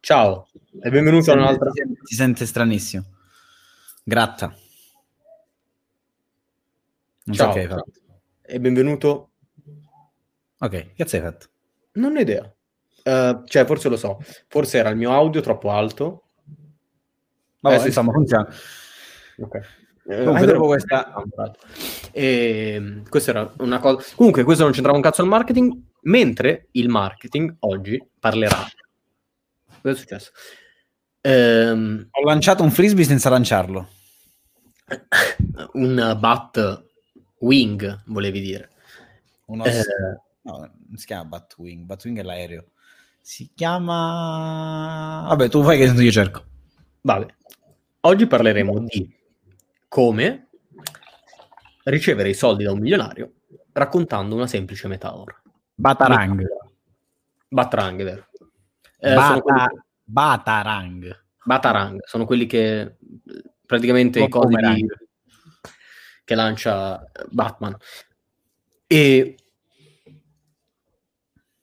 Ciao 0.00 0.48
e 0.80 0.90
benvenuto 0.90 1.30
a 1.32 1.34
un'altra... 1.34 1.70
Si 2.04 2.14
sente 2.14 2.46
stranissimo. 2.46 3.04
Gratta. 4.04 4.54
Non 7.24 7.36
Ciao 7.36 7.48
so 7.48 7.52
che 7.52 7.60
hai 7.60 7.66
fatto. 7.68 7.92
e 8.42 8.60
benvenuto... 8.60 9.30
Ok, 10.60 10.70
che 10.70 10.92
cazzo 10.96 11.16
hai 11.16 11.22
fatto? 11.22 11.46
Non 11.92 12.16
ho 12.16 12.20
idea. 12.20 12.50
Eh, 13.02 13.40
cioè, 13.44 13.64
forse 13.64 13.88
lo 13.88 13.96
so. 13.96 14.18
Forse 14.48 14.78
era 14.78 14.88
il 14.90 14.96
mio 14.96 15.12
audio 15.12 15.40
troppo 15.40 15.70
alto. 15.70 16.22
Vabbè, 17.60 17.82
Eh, 17.82 17.86
insomma, 17.86 18.12
funziona. 18.12 18.48
Ok. 19.38 19.54
Eh, 19.54 20.24
Comunque, 20.24 20.40
hai 20.40 20.46
dopo 20.46 20.66
questa- 20.66 21.12
E, 22.12 23.02
questa 23.08 23.30
era 23.30 23.52
una 23.58 23.78
cosa. 23.78 24.04
Comunque, 24.16 24.42
questo 24.42 24.62
non 24.64 24.72
c'entrava 24.72 24.96
un 24.96 25.02
cazzo 25.02 25.22
al 25.22 25.28
marketing. 25.28 25.72
Mentre 26.02 26.68
il 26.72 26.88
marketing 26.88 27.56
oggi 27.60 28.02
parlerà. 28.18 28.64
Cosa 29.88 29.92
è 29.92 29.94
successo? 29.94 30.30
Ehm, 31.22 32.08
Ho 32.10 32.24
lanciato 32.24 32.62
un 32.62 32.70
frisbee 32.70 33.04
senza 33.04 33.30
lanciarlo. 33.30 33.88
un 35.74 36.16
bat 36.18 36.84
wing, 37.38 38.02
volevi 38.06 38.40
dire. 38.40 38.70
Uno 39.46 39.64
Eh, 39.64 39.82
No, 40.42 40.58
non 40.58 40.96
si 40.96 41.04
chiama 41.06 41.24
Batwing. 41.24 41.84
Batwing 41.84 42.18
è 42.18 42.22
l'aereo. 42.22 42.70
Si 43.20 43.50
chiama... 43.54 45.24
Vabbè, 45.28 45.48
tu 45.50 45.62
fai 45.62 45.76
che 45.78 45.84
io 46.02 46.10
cerco. 46.10 46.44
Vabbè, 47.02 47.26
oggi 48.00 48.26
parleremo 48.26 48.78
di 48.80 49.14
come 49.88 50.48
ricevere 51.84 52.30
i 52.30 52.34
soldi 52.34 52.64
da 52.64 52.72
un 52.72 52.78
milionario 52.80 53.32
raccontando 53.72 54.34
una 54.34 54.46
semplice 54.46 54.88
metafora. 54.88 55.38
Batarang. 55.74 56.42
Batarang, 57.48 58.02
vero. 58.02 58.26
Eh, 59.00 59.10
sono 59.14 59.40
quelli 59.42 59.58
Bata- 59.58 59.68
che- 59.68 59.82
Batarang. 60.10 61.24
Batarang, 61.44 62.02
sono 62.06 62.24
quelli 62.24 62.46
che 62.46 62.96
praticamente 63.66 64.22
i 64.22 64.28
cosi 64.28 64.54
di- 64.54 64.86
che 66.24 66.34
lancia 66.34 67.02
Batman. 67.28 67.76
E 68.86 69.36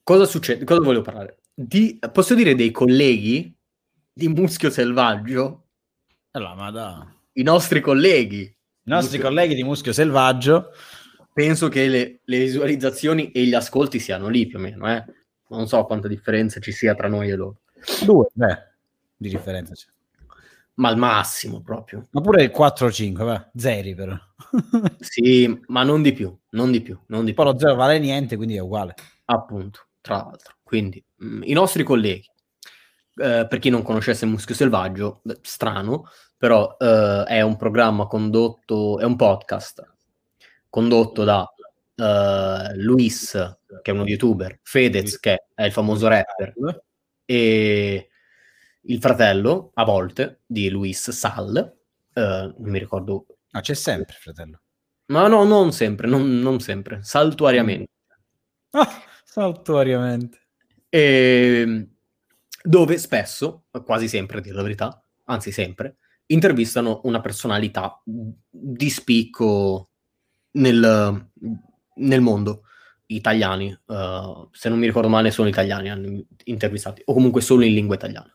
cosa 0.02 0.24
succede? 0.26 0.64
Cosa 0.64 0.80
volevo 0.80 1.02
parlare? 1.02 1.38
Di, 1.52 1.98
posso 2.12 2.34
dire 2.34 2.54
dei 2.54 2.70
colleghi 2.70 3.52
di 4.12 4.28
Muschio 4.28 4.70
Selvaggio? 4.70 5.64
Allora, 6.32 6.54
ma 6.54 6.70
da... 6.70 7.14
I 7.32 7.42
nostri 7.42 7.80
colleghi 7.80 8.42
I 8.42 8.56
nostri 8.84 9.18
Muschio- 9.18 9.28
colleghi 9.28 9.54
di 9.54 9.64
Muschio 9.64 9.92
Selvaggio 9.92 10.70
penso 11.32 11.68
che 11.68 11.88
le, 11.88 12.20
le 12.24 12.38
visualizzazioni 12.38 13.32
e 13.32 13.44
gli 13.44 13.54
ascolti 13.54 13.98
siano 13.98 14.28
lì 14.28 14.46
più 14.46 14.58
o 14.58 14.60
meno, 14.60 14.88
eh. 14.88 15.04
Non 15.48 15.66
so 15.66 15.84
quanta 15.84 16.08
differenza 16.08 16.60
ci 16.60 16.72
sia 16.72 16.94
tra 16.94 17.08
noi 17.08 17.30
e 17.30 17.36
loro, 17.36 17.60
due, 18.04 18.26
beh, 18.32 18.58
di 19.16 19.28
differenza 19.28 19.74
c'è. 19.74 19.86
ma 20.74 20.88
al 20.88 20.96
massimo 20.98 21.60
proprio. 21.62 22.06
Ma 22.10 22.20
pure 22.20 22.42
il 22.42 22.50
4 22.50 22.86
o 22.86 22.90
5, 22.92 23.24
va, 23.24 23.50
zeri 23.54 23.94
però. 23.94 24.14
Sì, 25.00 25.60
ma 25.68 25.82
non 25.82 26.02
di 26.02 26.12
più, 26.12 26.36
non 26.50 26.70
di 26.70 26.82
più, 26.82 26.98
non 27.06 27.24
di 27.24 27.32
più, 27.32 27.42
Poi 27.42 27.52
lo 27.52 27.58
zero 27.58 27.74
vale 27.74 27.98
niente, 27.98 28.36
quindi 28.36 28.56
è 28.56 28.60
uguale. 28.60 28.94
appunto, 29.26 29.86
tra 30.00 30.16
l'altro. 30.16 30.54
Quindi, 30.62 31.02
mh, 31.16 31.42
i 31.44 31.52
nostri 31.52 31.82
colleghi, 31.84 32.28
eh, 33.16 33.46
per 33.48 33.58
chi 33.58 33.70
non 33.70 33.82
conoscesse 33.82 34.26
Muschio 34.26 34.54
Selvaggio, 34.54 35.22
strano, 35.42 36.04
però 36.36 36.76
eh, 36.78 37.24
è 37.26 37.40
un 37.40 37.56
programma 37.56 38.06
condotto, 38.06 38.98
è 38.98 39.04
un 39.04 39.16
podcast 39.16 39.84
condotto 40.68 41.24
da 41.24 41.46
eh, 41.94 42.74
Luis, 42.76 43.32
che 43.82 43.90
è 43.90 43.94
uno 43.94 44.04
youtuber, 44.04 44.58
Fedez, 44.62 45.18
che 45.18 45.46
è 45.54 45.64
il 45.64 45.72
famoso 45.72 46.08
rapper, 46.08 46.52
e 47.26 48.08
il 48.88 49.00
fratello, 49.00 49.72
a 49.74 49.84
volte, 49.84 50.40
di 50.46 50.70
Luis 50.70 51.10
Sal, 51.10 51.56
eh, 52.14 52.20
non 52.20 52.70
mi 52.70 52.78
ricordo, 52.78 53.26
No, 53.50 53.60
c'è 53.60 53.74
sempre, 53.74 54.16
fratello. 54.18 54.60
ma 55.06 55.26
no, 55.28 55.44
non 55.44 55.72
sempre, 55.72 56.06
non, 56.08 56.40
non 56.40 56.60
sempre, 56.60 57.00
saltuariamente. 57.02 57.90
Ah, 58.70 59.02
saltuariamente. 59.24 60.40
E 60.88 61.88
dove 62.62 62.98
spesso, 62.98 63.64
quasi 63.84 64.08
sempre 64.08 64.38
a 64.38 64.40
dire 64.40 64.54
la 64.54 64.62
verità, 64.62 65.02
anzi 65.24 65.52
sempre, 65.52 65.98
intervistano 66.26 67.00
una 67.04 67.20
personalità 67.20 68.02
di 68.04 68.90
spicco 68.90 69.90
nel, 70.52 71.30
nel 71.94 72.20
mondo, 72.20 72.62
italiani, 73.06 73.70
eh, 73.88 74.48
se 74.50 74.68
non 74.68 74.78
mi 74.78 74.86
ricordo 74.86 75.08
male 75.08 75.30
sono 75.30 75.48
italiani 75.48 75.90
hanno 75.90 76.24
intervistati, 76.44 77.02
o 77.04 77.12
comunque 77.12 77.40
solo 77.40 77.64
in 77.64 77.74
lingua 77.74 77.94
italiana. 77.94 78.30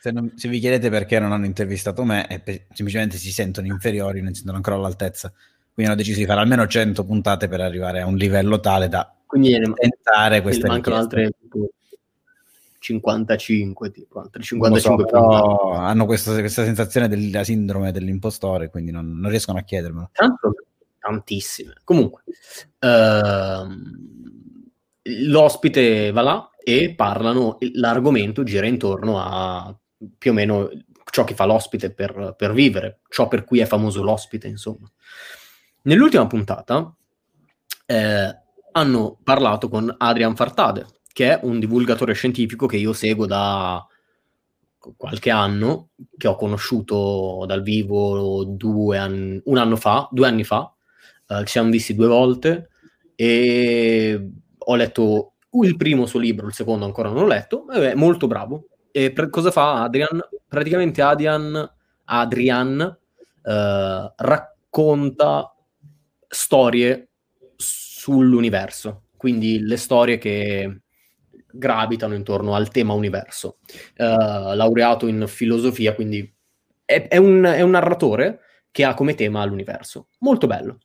Se, 0.00 0.10
non- 0.10 0.32
se 0.36 0.48
vi 0.48 0.60
chiedete 0.60 0.90
perché 0.90 1.18
non 1.18 1.32
hanno 1.32 1.46
intervistato 1.46 2.04
me, 2.04 2.26
è 2.26 2.40
per- 2.40 2.66
semplicemente 2.72 3.16
si 3.16 3.32
sentono 3.32 3.66
inferiori, 3.66 4.20
non 4.20 4.30
si 4.30 4.36
sentono 4.36 4.56
ancora 4.58 4.76
all'altezza. 4.76 5.32
Quindi 5.72 5.92
hanno 5.92 6.00
deciso 6.00 6.20
di 6.20 6.26
fare 6.26 6.40
almeno 6.40 6.66
100 6.66 7.04
puntate 7.04 7.48
per 7.48 7.60
arrivare 7.60 8.00
a 8.00 8.06
un 8.06 8.16
livello 8.16 8.60
tale 8.60 8.88
da 8.88 9.14
Quindi 9.26 9.50
tentare 9.74 10.36
ne 10.36 10.42
questa 10.42 10.68
mancano 10.68 10.96
altre 10.96 11.32
tipo, 11.38 11.68
55, 12.78 13.90
tipo, 13.90 14.20
altre 14.20 14.42
Non 14.56 14.70
lo 14.70 14.76
so, 14.76 14.90
55 14.90 15.04
puntate. 15.04 15.42
però 15.42 15.72
hanno 15.72 16.06
questa, 16.06 16.32
questa 16.38 16.64
sensazione 16.64 17.08
della 17.08 17.44
sindrome 17.44 17.92
dell'impostore, 17.92 18.70
quindi 18.70 18.90
non, 18.90 19.18
non 19.18 19.28
riescono 19.28 19.58
a 19.58 19.62
chiedermelo. 19.62 20.10
Tanto, 20.12 20.54
tantissime. 21.06 21.74
Comunque, 21.84 22.24
ehm, 22.80 23.92
l'ospite 25.28 26.10
va 26.10 26.20
là 26.22 26.50
e 26.62 26.94
parlano, 26.94 27.58
l'argomento 27.74 28.42
gira 28.42 28.66
intorno 28.66 29.20
a 29.20 29.76
più 30.18 30.32
o 30.32 30.34
meno 30.34 30.68
ciò 31.10 31.24
che 31.24 31.34
fa 31.34 31.46
l'ospite 31.46 31.92
per, 31.92 32.34
per 32.36 32.52
vivere, 32.52 33.00
ciò 33.08 33.28
per 33.28 33.44
cui 33.44 33.60
è 33.60 33.66
famoso 33.66 34.02
l'ospite, 34.02 34.48
insomma. 34.48 34.90
Nell'ultima 35.82 36.26
puntata 36.26 36.92
eh, 37.86 38.40
hanno 38.72 39.18
parlato 39.22 39.68
con 39.68 39.94
Adrian 39.96 40.34
Fartade, 40.34 40.86
che 41.12 41.30
è 41.30 41.40
un 41.44 41.60
divulgatore 41.60 42.12
scientifico 42.14 42.66
che 42.66 42.76
io 42.76 42.92
seguo 42.92 43.26
da 43.26 43.86
qualche 44.96 45.30
anno, 45.30 45.90
che 46.16 46.28
ho 46.28 46.36
conosciuto 46.36 47.44
dal 47.46 47.62
vivo 47.62 48.42
anni, 48.94 49.40
un 49.44 49.56
anno 49.56 49.76
fa, 49.76 50.08
due 50.10 50.26
anni 50.26 50.44
fa, 50.44 50.75
eh, 51.28 51.40
ci 51.40 51.52
siamo 51.52 51.70
visti 51.70 51.94
due 51.94 52.06
volte 52.06 52.68
e 53.14 54.30
ho 54.58 54.74
letto 54.74 55.34
il 55.62 55.76
primo 55.76 56.06
suo 56.06 56.20
libro, 56.20 56.46
il 56.46 56.54
secondo 56.54 56.84
ancora 56.84 57.08
non 57.08 57.20
l'ho 57.20 57.26
letto, 57.26 57.68
è 57.68 57.94
molto 57.94 58.26
bravo. 58.26 58.68
E 58.90 59.12
per- 59.12 59.30
cosa 59.30 59.50
fa 59.50 59.82
Adrian? 59.82 60.20
Praticamente 60.46 61.02
Adrian, 61.02 61.74
Adrian 62.04 62.98
eh, 63.42 64.12
racconta 64.16 65.54
storie 66.28 67.08
sull'universo, 67.56 69.04
quindi 69.16 69.60
le 69.60 69.76
storie 69.76 70.18
che 70.18 70.80
gravitano 71.56 72.14
intorno 72.14 72.54
al 72.54 72.68
tema 72.70 72.92
universo. 72.92 73.58
Eh, 73.94 74.04
laureato 74.04 75.06
in 75.06 75.24
filosofia, 75.26 75.94
quindi 75.94 76.30
è, 76.84 77.08
è 77.08 77.16
un, 77.16 77.42
è 77.44 77.62
un 77.62 77.70
narratore 77.70 78.40
che 78.70 78.84
ha 78.84 78.94
come 78.94 79.14
tema 79.14 79.44
l'universo. 79.44 80.08
Molto 80.18 80.46
bello. 80.46 80.78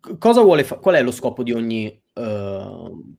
C- 0.00 0.18
cosa 0.18 0.42
vuole 0.42 0.64
fa- 0.64 0.76
qual 0.76 0.96
è 0.96 1.02
lo 1.02 1.10
scopo 1.10 1.42
di 1.42 1.52
ogni 1.52 2.02
ehm, 2.14 3.16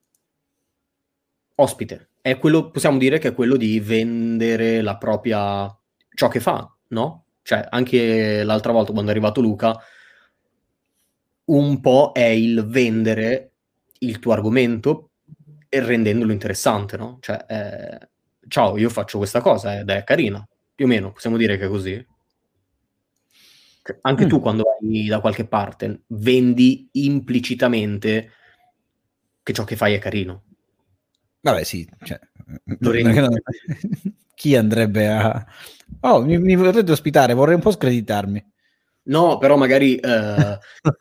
ospite? 1.56 2.10
È 2.22 2.38
quello, 2.38 2.70
possiamo 2.72 2.98
dire 2.98 3.18
che 3.20 3.30
è 3.30 3.34
quello 3.34 3.56
di 3.56 3.80
vendere 3.80 4.82
la 4.82 4.98
propria 4.98 5.74
ciò 6.14 6.28
che 6.28 6.40
fa, 6.40 6.70
no? 6.90 7.26
Cioè, 7.42 7.68
anche 7.70 8.44
l'altra 8.44 8.72
volta 8.72 8.92
quando 8.92 9.10
è 9.10 9.14
arrivato 9.14 9.42
Luca, 9.42 9.78
un 11.46 11.80
po' 11.82 12.12
è 12.14 12.26
il 12.26 12.66
vendere 12.68 13.52
il 14.00 14.20
tuo 14.20 14.34
argomento 14.34 15.12
e 15.68 15.80
rendendolo 15.82 16.32
interessante, 16.32 16.98
no? 16.98 17.18
Cioè, 17.22 17.46
eh, 17.48 18.10
ciao, 18.48 18.78
io 18.78 18.90
faccio 18.90 19.18
questa 19.18 19.42
cosa 19.42 19.80
ed 19.80 19.90
è 19.90 20.04
carina, 20.04 20.46
più 20.76 20.86
o 20.86 20.88
meno, 20.88 21.12
possiamo 21.12 21.38
dire 21.38 21.58
che 21.58 21.66
è 21.66 21.70
così. 21.70 22.06
Anche 24.02 24.26
Mm. 24.26 24.28
tu 24.30 24.40
quando 24.40 24.64
vai 24.64 25.08
da 25.08 25.20
qualche 25.20 25.46
parte 25.46 26.04
vendi 26.08 26.90
implicitamente 26.94 28.32
che 29.44 29.54
ciò 29.54 29.64
che 29.64 29.76
fai 29.76 29.94
è 29.94 30.00
carino. 30.00 30.44
Vabbè, 31.42 31.64
sì, 31.64 31.90
cioè, 32.04 32.20
Chi 34.36 34.56
andrebbe 34.56 35.08
a... 35.10 35.46
Oh, 36.02 36.24
mi, 36.24 36.38
mi 36.38 36.56
vorrete 36.56 36.92
ospitare, 36.92 37.34
vorrei 37.34 37.56
un 37.56 37.62
po' 37.62 37.72
screditarmi. 37.72 38.52
No, 39.04 39.38
però 39.38 39.58
magari 39.58 39.96
eh, 39.96 40.60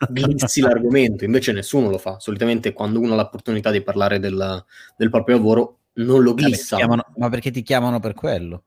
glissi 0.08 0.60
l'argomento, 0.60 1.24
invece 1.24 1.52
nessuno 1.52 1.90
lo 1.90 1.98
fa. 1.98 2.18
Solitamente 2.18 2.72
quando 2.72 3.00
uno 3.00 3.12
ha 3.12 3.16
l'opportunità 3.16 3.70
di 3.70 3.82
parlare 3.82 4.18
del, 4.18 4.64
del 4.96 5.10
proprio 5.10 5.36
lavoro 5.36 5.78
non 5.94 6.22
lo 6.22 6.34
glissa. 6.34 6.76
Vabbè, 6.76 6.86
chiamano, 6.86 7.04
ma 7.16 7.28
perché 7.28 7.50
ti 7.50 7.62
chiamano 7.62 8.00
per 8.00 8.14
quello? 8.14 8.64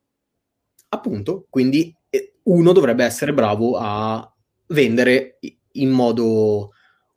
Appunto, 0.89 1.47
quindi 1.49 1.95
uno 2.43 2.71
dovrebbe 2.71 3.03
essere 3.03 3.33
bravo 3.33 3.77
a 3.77 4.33
vendere 4.67 5.39
in 5.73 5.89
modo 5.89 6.71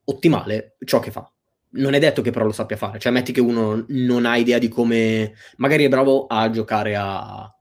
ottimale 0.05 0.77
ciò 0.85 1.01
che 1.01 1.11
fa. 1.11 1.29
Non 1.77 1.95
è 1.95 1.99
detto 1.99 2.23
che 2.23 2.31
però 2.31 2.45
lo 2.45 2.53
sappia 2.53 2.77
fare, 2.77 2.99
cioè 2.99 3.13
metti 3.13 3.33
che 3.33 3.41
uno 3.41 3.85
non 3.89 4.27
ha 4.27 4.37
idea 4.37 4.59
di 4.59 4.69
come, 4.69 5.35
magari 5.57 5.85
è 5.85 5.89
bravo 5.89 6.27
a 6.27 6.49
giocare 6.51 6.95
a, 6.95 7.53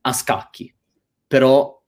a 0.00 0.12
scacchi, 0.12 0.74
però 1.26 1.80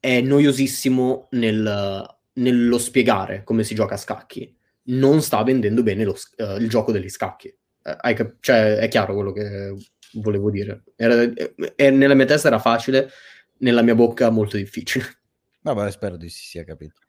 è 0.00 0.20
noiosissimo 0.20 1.28
nel, 1.32 2.18
nello 2.32 2.78
spiegare 2.78 3.44
come 3.44 3.62
si 3.62 3.74
gioca 3.74 3.94
a 3.94 3.98
scacchi. 3.98 4.56
Non 4.88 5.22
sta 5.22 5.42
vendendo 5.42 5.82
bene 5.82 6.04
lo, 6.04 6.16
uh, 6.38 6.56
il 6.56 6.68
gioco 6.68 6.92
degli 6.92 7.08
scacchi. 7.08 7.54
Uh, 7.82 8.14
cap- 8.14 8.36
cioè, 8.40 8.76
è 8.76 8.88
chiaro 8.88 9.14
quello 9.14 9.32
che 9.32 9.74
volevo 10.14 10.50
dire. 10.50 10.84
Era, 10.96 11.22
eh, 11.22 11.90
nella 11.90 12.14
mia 12.14 12.24
testa 12.24 12.48
era 12.48 12.58
facile, 12.58 13.10
nella 13.58 13.82
mia 13.82 13.94
bocca 13.94 14.30
molto 14.30 14.56
difficile. 14.56 15.04
Vabbè, 15.62 15.90
spero 15.90 16.16
di 16.16 16.28
si 16.28 16.44
sia 16.44 16.64
capito. 16.64 17.00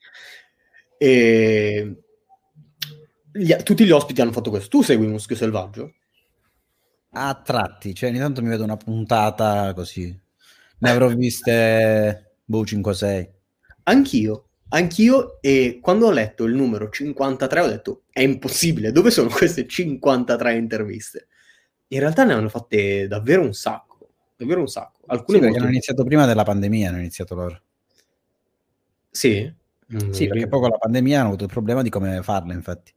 E... 0.97 2.03
Gli, 3.31 3.53
tutti 3.57 3.85
gli 3.85 3.91
ospiti 3.91 4.21
hanno 4.21 4.31
fatto 4.31 4.49
questo. 4.49 4.69
Tu 4.69 4.81
segui 4.81 5.07
Muschio 5.07 5.35
Selvaggio? 5.35 5.93
A 7.11 7.41
tratti, 7.43 7.93
cioè 7.95 8.09
ogni 8.09 8.19
tanto 8.19 8.41
mi 8.41 8.49
vedo 8.49 8.63
una 8.63 8.77
puntata 8.77 9.73
così. 9.73 10.17
Ne 10.79 10.89
avrò 10.89 11.07
viste 11.09 12.35
Boh, 12.45 12.63
5-6. 12.63 13.29
Anch'io, 13.83 14.49
anch'io 14.69 15.41
e 15.41 15.79
quando 15.81 16.07
ho 16.07 16.11
letto 16.11 16.45
il 16.45 16.53
numero 16.53 16.89
53 16.89 17.59
ho 17.59 17.67
detto 17.67 18.03
è 18.11 18.21
impossibile, 18.21 18.91
dove 18.91 19.11
sono 19.11 19.29
queste 19.29 19.67
53 19.67 20.55
interviste? 20.55 21.27
In 21.89 21.99
realtà 21.99 22.23
ne 22.23 22.33
hanno 22.33 22.49
fatte 22.49 23.07
davvero 23.07 23.41
un 23.41 23.53
sacco, 23.53 24.09
davvero 24.35 24.59
un 24.59 24.67
sacco. 24.67 24.98
Alcune 25.09 25.37
sì, 25.37 25.43
molto... 25.43 25.59
hanno 25.59 25.69
iniziato 25.69 26.03
prima 26.03 26.25
della 26.25 26.43
pandemia, 26.43 26.89
hanno 26.89 26.99
iniziato 26.99 27.35
loro. 27.35 27.61
Sì? 29.09 29.51
Mm, 29.93 30.11
sì, 30.11 30.27
perché 30.27 30.47
poi 30.47 30.59
con 30.59 30.69
la 30.69 30.77
pandemia 30.77 31.19
hanno 31.19 31.27
avuto 31.29 31.45
il 31.45 31.49
problema 31.49 31.81
di 31.81 31.89
come 31.89 32.21
farla, 32.21 32.53
infatti. 32.53 32.93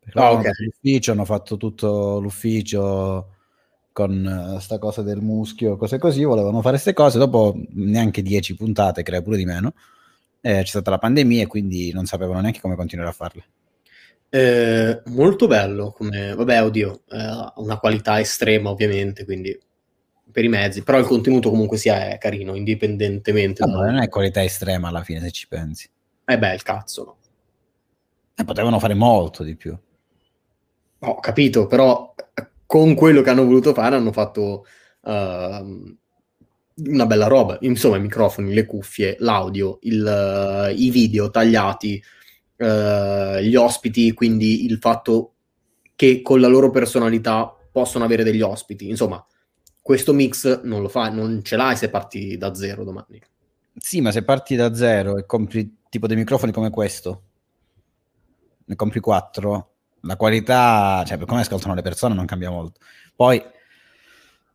Perché 0.00 0.20
oh, 0.20 0.38
okay. 0.38 0.52
l'ufficio, 0.64 1.12
hanno 1.12 1.26
fatto 1.26 1.56
tutto 1.56 2.18
l'ufficio 2.18 3.34
con 3.92 4.54
uh, 4.54 4.58
sta 4.58 4.78
cosa 4.78 5.02
del 5.02 5.20
muschio, 5.20 5.76
cose 5.76 5.98
così, 5.98 6.24
volevano 6.24 6.60
fare 6.60 6.74
queste 6.74 6.94
cose, 6.94 7.18
dopo 7.18 7.60
neanche 7.70 8.22
10 8.22 8.54
puntate, 8.54 9.02
credo 9.02 9.24
pure 9.24 9.36
di 9.36 9.44
meno, 9.44 9.74
eh, 10.40 10.60
c'è 10.60 10.66
stata 10.66 10.90
la 10.90 10.98
pandemia 10.98 11.42
e 11.42 11.46
quindi 11.46 11.92
non 11.92 12.06
sapevano 12.06 12.40
neanche 12.40 12.60
come 12.60 12.76
continuare 12.76 13.10
a 13.10 13.12
farle. 13.12 13.44
Eh, 14.30 15.02
molto 15.06 15.46
bello, 15.46 15.90
come, 15.90 16.34
vabbè, 16.34 16.62
oddio, 16.62 17.02
eh, 17.08 17.52
una 17.56 17.78
qualità 17.78 18.20
estrema 18.20 18.70
ovviamente, 18.70 19.24
quindi 19.24 19.58
per 20.30 20.44
i 20.44 20.48
mezzi, 20.48 20.82
però 20.82 20.98
il 20.98 21.06
contenuto 21.06 21.50
comunque 21.50 21.76
sia 21.76 22.16
carino, 22.18 22.54
indipendentemente. 22.54 23.64
No, 23.64 23.78
da... 23.78 23.86
non 23.86 23.98
è 23.98 24.08
qualità 24.08 24.42
estrema 24.42 24.88
alla 24.88 25.02
fine, 25.02 25.20
se 25.20 25.30
ci 25.30 25.48
pensi. 25.48 25.88
Eh 26.24 26.38
beh, 26.38 26.54
il 26.54 26.62
cazzo, 26.62 27.04
no. 27.04 27.16
Eh, 28.34 28.44
potevano 28.44 28.78
fare 28.78 28.94
molto 28.94 29.42
di 29.42 29.56
più. 29.56 29.76
Ho 31.00 31.20
capito, 31.20 31.66
però 31.66 32.14
con 32.66 32.94
quello 32.94 33.22
che 33.22 33.30
hanno 33.30 33.44
voluto 33.44 33.72
fare 33.72 33.96
hanno 33.96 34.12
fatto 34.12 34.66
uh, 35.00 35.10
una 35.10 37.06
bella 37.06 37.26
roba. 37.26 37.56
Insomma, 37.62 37.96
i 37.96 38.00
microfoni, 38.00 38.52
le 38.52 38.66
cuffie, 38.66 39.16
l'audio, 39.20 39.78
il, 39.82 40.04
uh, 40.04 40.72
i 40.72 40.90
video 40.90 41.30
tagliati, 41.30 42.02
uh, 42.58 43.38
gli 43.38 43.56
ospiti, 43.56 44.12
quindi 44.12 44.66
il 44.66 44.78
fatto 44.78 45.34
che 45.96 46.20
con 46.22 46.40
la 46.40 46.48
loro 46.48 46.70
personalità 46.70 47.52
possono 47.72 48.04
avere 48.04 48.22
degli 48.22 48.42
ospiti. 48.42 48.88
Insomma, 48.88 49.24
questo 49.88 50.12
mix 50.12 50.64
non 50.64 50.82
lo 50.82 50.88
fai, 50.90 51.14
non 51.14 51.42
ce 51.42 51.56
l'hai 51.56 51.74
se 51.74 51.88
parti 51.88 52.36
da 52.36 52.54
zero 52.54 52.84
domani. 52.84 53.22
Sì, 53.74 54.02
ma 54.02 54.12
se 54.12 54.22
parti 54.22 54.54
da 54.54 54.74
zero 54.74 55.16
e 55.16 55.24
compri 55.24 55.78
tipo 55.88 56.06
dei 56.06 56.14
microfoni 56.18 56.52
come 56.52 56.68
questo, 56.68 57.22
ne 58.66 58.76
compri 58.76 59.00
quattro, 59.00 59.76
la 60.02 60.16
qualità, 60.16 61.02
cioè 61.06 61.16
per 61.16 61.26
come 61.26 61.40
ascoltano 61.40 61.72
le 61.72 61.80
persone 61.80 62.14
non 62.14 62.26
cambia 62.26 62.50
molto. 62.50 62.80
Poi 63.16 63.42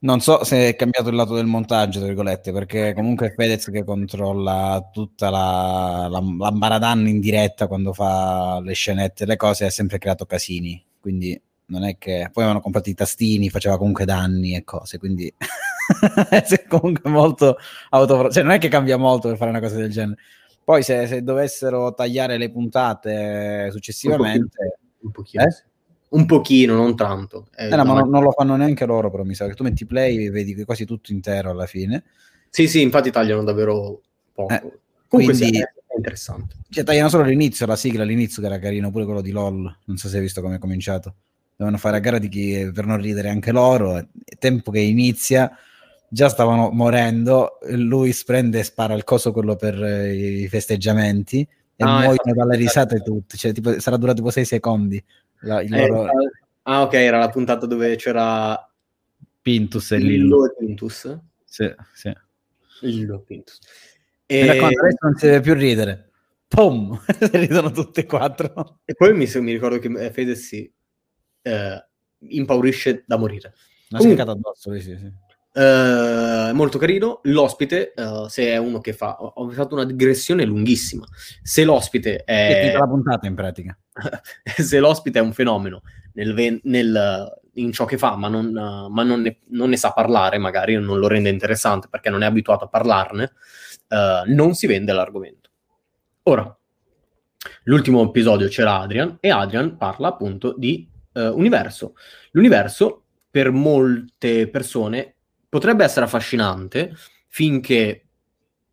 non 0.01 0.19
so 0.19 0.43
se 0.43 0.69
è 0.69 0.75
cambiato 0.75 1.09
il 1.09 1.15
lato 1.15 1.33
del 1.33 1.47
montaggio, 1.47 1.97
tra 1.97 2.07
virgolette, 2.09 2.51
perché 2.51 2.93
comunque 2.93 3.29
è 3.29 3.33
Fedez 3.33 3.71
che 3.71 3.83
controlla 3.83 4.87
tutta 4.93 5.31
la, 5.31 6.07
la, 6.11 6.21
la 6.37 6.51
Baradan 6.51 7.07
in 7.07 7.19
diretta 7.19 7.65
quando 7.65 7.91
fa 7.91 8.59
le 8.63 8.73
scenette, 8.73 9.25
le 9.25 9.37
cose, 9.37 9.65
ha 9.65 9.71
sempre 9.71 9.97
creato 9.97 10.27
casini, 10.27 10.79
quindi 10.99 11.41
non 11.67 11.83
è 11.83 11.97
che 11.97 12.29
poi 12.31 12.43
avevano 12.43 12.61
comprato 12.61 12.89
i 12.89 12.93
tastini, 12.93 13.49
faceva 13.49 13.77
comunque 13.77 14.05
danni 14.05 14.55
e 14.55 14.63
cose, 14.63 14.97
quindi 14.97 15.31
è 16.29 16.65
comunque 16.67 17.09
molto 17.09 17.57
auto 17.89 18.29
cioè 18.29 18.43
non 18.43 18.53
è 18.53 18.57
che 18.57 18.69
cambia 18.69 18.97
molto 18.97 19.27
per 19.29 19.37
fare 19.37 19.49
una 19.49 19.59
cosa 19.59 19.75
del 19.75 19.91
genere. 19.91 20.19
Poi 20.63 20.81
se, 20.81 21.07
se 21.07 21.23
dovessero 21.23 21.93
tagliare 21.93 22.37
le 22.37 22.49
puntate 22.49 23.69
successivamente 23.71 24.77
un 25.01 25.11
pochino. 25.11 25.43
Eh? 25.43 25.63
Un 26.09 26.25
pochino, 26.25 26.75
non 26.75 26.95
tanto. 26.95 27.47
Eh, 27.55 27.69
no, 27.69 27.83
ma 27.83 27.93
non, 27.99 28.09
non, 28.09 28.23
lo 28.23 28.31
fanno 28.31 28.55
neanche 28.55 28.85
loro, 28.85 29.09
però 29.09 29.23
mi 29.23 29.33
sa 29.33 29.47
che 29.47 29.55
tu 29.55 29.63
metti 29.63 29.85
play 29.85 30.25
e 30.25 30.29
vedi 30.29 30.63
quasi 30.63 30.85
tutto 30.85 31.11
intero 31.11 31.49
alla 31.49 31.65
fine. 31.65 32.03
Sì, 32.49 32.67
sì, 32.67 32.81
infatti 32.81 33.09
tagliano 33.09 33.43
davvero 33.43 34.01
poco. 34.31 34.53
Eh, 34.53 34.59
Comunque 35.07 35.35
quindi, 35.35 35.57
sì, 35.57 35.61
è 35.61 35.95
interessante. 35.95 36.55
Cioè, 36.69 36.83
tagliano 36.83 37.09
solo 37.09 37.23
l'inizio, 37.23 37.65
la 37.65 37.75
sigla 37.75 38.03
all'inizio 38.03 38.41
che 38.41 38.47
era 38.47 38.59
carino, 38.59 38.91
pure 38.91 39.05
quello 39.05 39.21
di 39.21 39.31
LOL. 39.31 39.77
Non 39.85 39.97
so 39.97 40.07
se 40.07 40.17
hai 40.17 40.21
visto 40.21 40.41
come 40.41 40.55
è 40.55 40.59
cominciato. 40.59 41.15
Devono 41.55 41.77
fare 41.77 41.97
a 41.97 41.99
gara 41.99 42.17
di 42.17 42.29
chi 42.29 42.71
per 42.73 42.85
non 42.85 43.01
ridere 43.01 43.29
anche 43.29 43.51
loro. 43.51 43.97
E 43.97 44.07
tempo 44.39 44.71
che 44.71 44.79
inizia, 44.79 45.51
già 46.07 46.29
stavano 46.29 46.69
morendo. 46.71 47.59
Lui 47.69 48.15
prende 48.25 48.59
e 48.59 48.63
spara 48.63 48.93
il 48.93 49.03
coso 49.03 49.31
quello 49.31 49.55
per 49.55 49.81
eh, 49.83 50.13
i 50.13 50.47
festeggiamenti 50.47 51.47
e 51.75 51.83
ah, 51.83 51.99
muoiono 51.99 52.33
dalle 52.33 52.55
risate 52.55 53.01
tutti, 53.01 53.35
cioè 53.35 53.51
tipo, 53.51 53.79
sarà 53.79 53.97
durato 53.97 54.17
tipo 54.17 54.29
6 54.29 54.45
secondi. 54.45 55.03
La, 55.39 55.59
eh, 55.59 55.87
loro... 55.87 56.07
Ah 56.63 56.83
ok, 56.83 56.93
era 56.93 57.17
la 57.17 57.29
puntata 57.29 57.65
dove 57.65 57.95
c'era 57.95 58.57
Pintus 59.41 59.91
e 59.91 59.97
Lillo. 59.97 60.45
e 60.45 60.53
Pintus. 60.57 61.19
Sì, 61.43 61.73
sì. 61.93 62.13
Lillo 62.81 63.15
e 63.15 63.23
Pintus. 63.25 63.59
E... 64.25 64.45
Raccomando, 64.45 64.79
adesso 64.79 64.97
non 65.01 65.15
si 65.15 65.25
deve 65.25 65.41
più 65.41 65.53
ridere. 65.53 66.11
Pum! 66.47 66.97
Ridono 67.31 67.71
tutte 67.71 68.01
e 68.01 68.05
quattro. 68.05 68.79
E 68.85 68.93
poi 68.93 69.13
mi, 69.13 69.27
mi 69.41 69.51
ricordo 69.51 69.79
che 69.79 69.87
eh, 69.87 70.11
Fede 70.11 70.35
si 70.35 70.71
eh, 71.43 71.85
impaurisce 72.29 73.03
da 73.05 73.17
morire. 73.17 73.53
Una 73.89 73.99
Comunque... 73.99 74.23
addosso, 74.23 74.73
sì, 74.79 74.97
sì. 74.97 75.21
Uh, 75.53 76.51
molto 76.53 76.79
carino. 76.79 77.19
L'ospite, 77.23 77.93
uh, 77.95 78.27
se 78.27 78.47
è 78.47 78.57
uno 78.57 78.79
che 78.79 78.93
fa, 78.93 79.17
ho 79.21 79.49
fatto 79.51 79.75
una 79.75 79.85
digressione 79.85 80.45
lunghissima. 80.45 81.05
Se 81.43 81.63
l'ospite 81.63 82.23
è. 82.23 82.71
è 82.71 82.73
la 82.73 82.87
puntata 82.87 83.27
in 83.27 83.35
pratica. 83.35 83.77
se 84.43 84.79
l'ospite 84.79 85.19
è 85.19 85.21
un 85.21 85.33
fenomeno 85.33 85.83
nel, 86.13 86.59
nel, 86.63 87.41
in 87.53 87.71
ciò 87.71 87.85
che 87.85 87.99
fa, 87.99 88.15
ma, 88.15 88.29
non, 88.29 88.47
uh, 88.47 88.89
ma 88.89 89.03
non, 89.03 89.21
ne, 89.21 89.41
non, 89.49 89.69
ne, 89.69 89.77
sa 89.77 89.91
parlare, 89.91 90.39
magari 90.39 90.75
non 90.75 90.97
lo 90.97 91.07
rende 91.07 91.29
interessante 91.29 91.87
perché 91.87 92.09
non 92.09 92.23
è 92.23 92.25
abituato 92.25 92.65
a 92.65 92.69
parlarne, 92.69 93.33
non 94.25 94.55
si 94.55 94.65
vende 94.65 94.91
l'argomento. 94.91 95.51
Ora, 96.23 96.57
l'ultimo 97.65 98.01
episodio 98.01 98.47
c'era 98.47 98.79
Adrian 98.79 99.17
e 99.19 99.29
Adrian 99.29 99.77
parla 99.77 100.07
appunto 100.07 100.55
di 100.57 100.89
universo. 101.19 101.95
L'universo 102.31 103.03
per 103.29 103.51
molte 103.51 104.49
persone 104.49 105.15
potrebbe 105.49 105.83
essere 105.83 106.05
affascinante 106.05 106.95
finché 107.27 108.03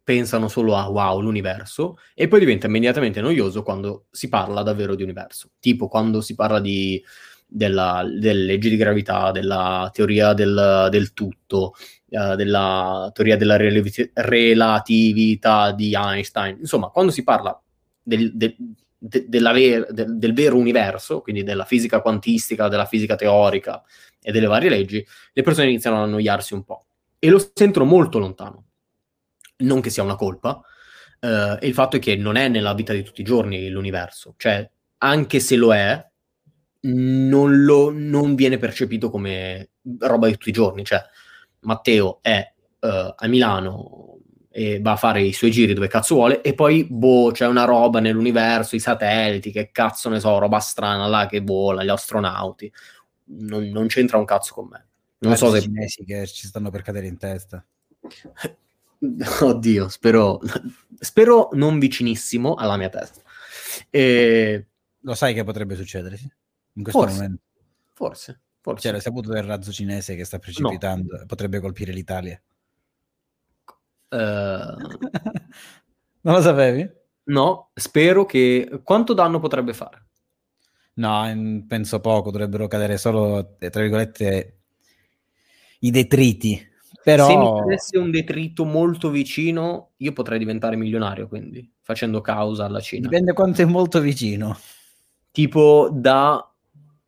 pensano 0.02 0.48
solo 0.48 0.76
a 0.76 0.88
wow, 0.88 1.20
l'universo, 1.20 1.98
e 2.14 2.26
poi 2.26 2.40
diventa 2.40 2.66
immediatamente 2.66 3.20
noioso 3.20 3.62
quando 3.62 4.06
si 4.10 4.28
parla 4.28 4.62
davvero 4.62 4.94
di 4.94 5.04
universo. 5.04 5.50
Tipo 5.60 5.86
quando 5.86 6.20
si 6.20 6.34
parla 6.34 6.58
di, 6.58 7.00
della, 7.46 8.04
delle 8.04 8.44
leggi 8.44 8.68
di 8.68 8.76
gravità, 8.76 9.30
della 9.30 9.88
teoria 9.92 10.32
del, 10.32 10.88
del 10.90 11.12
tutto, 11.12 11.74
uh, 12.08 12.34
della 12.34 13.10
teoria 13.14 13.36
della 13.36 13.56
relatività 13.56 15.72
di 15.72 15.94
Einstein. 15.94 16.56
Insomma, 16.58 16.88
quando 16.88 17.12
si 17.12 17.22
parla 17.22 17.62
del, 18.02 18.36
del, 18.36 18.56
de, 19.00 19.26
ver- 19.28 19.90
del, 19.90 20.18
del 20.18 20.34
vero 20.34 20.56
universo, 20.56 21.22
quindi 21.22 21.42
della 21.42 21.64
fisica 21.64 22.00
quantistica, 22.02 22.68
della 22.68 22.84
fisica 22.84 23.16
teorica, 23.16 23.82
e 24.22 24.30
delle 24.30 24.46
varie 24.46 24.68
leggi, 24.68 25.04
le 25.32 25.42
persone 25.42 25.68
iniziano 25.68 25.96
ad 25.96 26.08
annoiarsi 26.08 26.52
un 26.52 26.64
po'. 26.64 26.84
E 27.18 27.28
lo 27.30 27.42
sentono 27.52 27.86
molto 27.86 28.18
lontano. 28.18 28.64
Non 29.58 29.80
che 29.80 29.90
sia 29.90 30.02
una 30.02 30.16
colpa, 30.16 30.60
eh, 31.20 31.58
il 31.62 31.72
fatto 31.72 31.96
è 31.96 31.98
che 31.98 32.16
non 32.16 32.36
è 32.36 32.48
nella 32.48 32.74
vita 32.74 32.92
di 32.92 33.02
tutti 33.02 33.22
i 33.22 33.24
giorni 33.24 33.68
l'universo. 33.68 34.34
Cioè, 34.36 34.68
anche 34.98 35.40
se 35.40 35.56
lo 35.56 35.74
è, 35.74 36.06
non, 36.82 37.64
lo, 37.64 37.90
non 37.90 38.34
viene 38.34 38.58
percepito 38.58 39.10
come 39.10 39.70
roba 39.98 40.26
di 40.26 40.32
tutti 40.34 40.50
i 40.50 40.52
giorni. 40.52 40.84
Cioè, 40.84 41.02
Matteo 41.60 42.18
è 42.22 42.52
uh, 42.80 42.86
a 43.16 43.26
Milano 43.26 44.19
e 44.52 44.80
va 44.80 44.92
a 44.92 44.96
fare 44.96 45.22
i 45.22 45.32
suoi 45.32 45.52
giri 45.52 45.74
dove 45.74 45.86
cazzo 45.86 46.16
vuole 46.16 46.40
e 46.40 46.54
poi 46.54 46.84
boh, 46.84 47.30
c'è 47.30 47.46
una 47.46 47.64
roba 47.64 48.00
nell'universo, 48.00 48.74
i 48.74 48.80
satelliti, 48.80 49.52
che 49.52 49.70
cazzo 49.70 50.08
ne 50.08 50.18
so, 50.18 50.38
roba 50.38 50.58
strana 50.58 51.06
là 51.06 51.26
che 51.26 51.40
vola, 51.40 51.84
gli 51.84 51.88
astronauti. 51.88 52.72
Non, 53.32 53.68
non 53.68 53.86
c'entra 53.86 54.18
un 54.18 54.24
cazzo 54.24 54.54
con 54.54 54.68
me. 54.68 54.86
Non 55.18 55.36
so 55.36 55.52
se... 55.52 55.60
Cinesi 55.60 56.04
che 56.04 56.26
ci 56.26 56.46
stanno 56.46 56.70
per 56.70 56.82
cadere 56.82 57.06
in 57.06 57.16
testa. 57.16 57.64
Oddio, 59.40 59.88
spero, 59.88 60.40
spero 60.98 61.50
non 61.52 61.78
vicinissimo 61.78 62.54
alla 62.54 62.76
mia 62.76 62.88
testa. 62.88 63.22
E... 63.88 64.66
Lo 65.02 65.14
sai 65.14 65.32
che 65.32 65.44
potrebbe 65.44 65.76
succedere, 65.76 66.16
sì? 66.16 66.30
In 66.74 66.82
questo 66.82 67.00
forse, 67.00 67.14
momento. 67.14 67.42
Forse, 67.92 68.40
forse. 68.60 68.82
Cioè, 68.82 68.92
l'hai 68.92 69.00
saputo 69.00 69.30
del 69.30 69.42
razzo 69.42 69.72
cinese 69.72 70.16
che 70.16 70.24
sta 70.24 70.38
precipitando 70.38 71.18
no. 71.18 71.26
potrebbe 71.26 71.60
colpire 71.60 71.92
l'Italia. 71.92 72.40
Uh... 74.10 74.76
non 76.22 76.34
lo 76.34 76.40
sapevi? 76.40 76.90
No, 77.24 77.70
spero 77.74 78.26
che... 78.26 78.80
Quanto 78.82 79.14
danno 79.14 79.38
potrebbe 79.38 79.72
fare? 79.72 80.06
No, 80.94 81.64
penso 81.66 82.00
poco, 82.00 82.30
dovrebbero 82.30 82.66
cadere 82.66 82.98
solo, 82.98 83.56
tra 83.58 83.80
virgolette, 83.80 84.58
i 85.80 85.90
detriti. 85.90 86.68
Però... 87.02 87.26
Se 87.26 87.36
mi 87.36 87.60
cadesse 87.60 87.98
un 87.98 88.10
detrito 88.10 88.64
molto 88.64 89.10
vicino, 89.10 89.92
io 89.98 90.12
potrei 90.12 90.38
diventare 90.38 90.76
milionario, 90.76 91.28
quindi, 91.28 91.70
facendo 91.80 92.20
causa 92.20 92.64
alla 92.64 92.80
Cina. 92.80 93.08
Dipende 93.08 93.32
quanto 93.32 93.62
è 93.62 93.64
molto 93.64 94.00
vicino. 94.00 94.58
Tipo 95.30 95.88
da... 95.92 96.44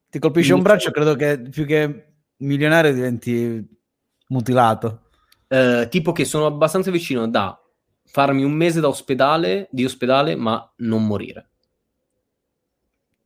Ti 0.08 0.18
colpisce 0.18 0.54
un 0.54 0.62
braccio, 0.62 0.90
credo 0.90 1.14
che 1.14 1.40
più 1.40 1.66
che 1.66 2.12
milionario 2.36 2.94
diventi 2.94 3.66
mutilato. 4.28 5.01
Uh, 5.52 5.86
tipo 5.88 6.12
che 6.12 6.24
sono 6.24 6.46
abbastanza 6.46 6.90
vicino 6.90 7.28
da 7.28 7.60
farmi 8.06 8.42
un 8.42 8.52
mese 8.52 8.80
da 8.80 8.88
ospedale, 8.88 9.68
di 9.70 9.84
ospedale, 9.84 10.34
ma 10.34 10.72
non 10.78 11.06
morire. 11.06 11.48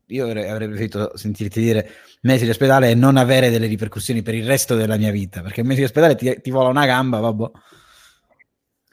Io 0.06 0.24
avrei, 0.24 0.48
avrei 0.48 0.66
preferito 0.66 1.16
sentirti 1.16 1.60
dire 1.60 1.90
mesi 2.22 2.44
di 2.44 2.50
ospedale 2.50 2.90
e 2.90 2.94
non 2.96 3.16
avere 3.16 3.50
delle 3.50 3.66
ripercussioni 3.66 4.22
per 4.22 4.34
il 4.34 4.44
resto 4.44 4.74
della 4.74 4.96
mia 4.96 5.12
vita, 5.12 5.40
perché 5.40 5.62
mesi 5.62 5.78
di 5.78 5.84
ospedale 5.84 6.16
ti, 6.16 6.40
ti 6.40 6.50
vola 6.50 6.68
una 6.68 6.86
gamba, 6.86 7.20
vabbè. 7.20 7.50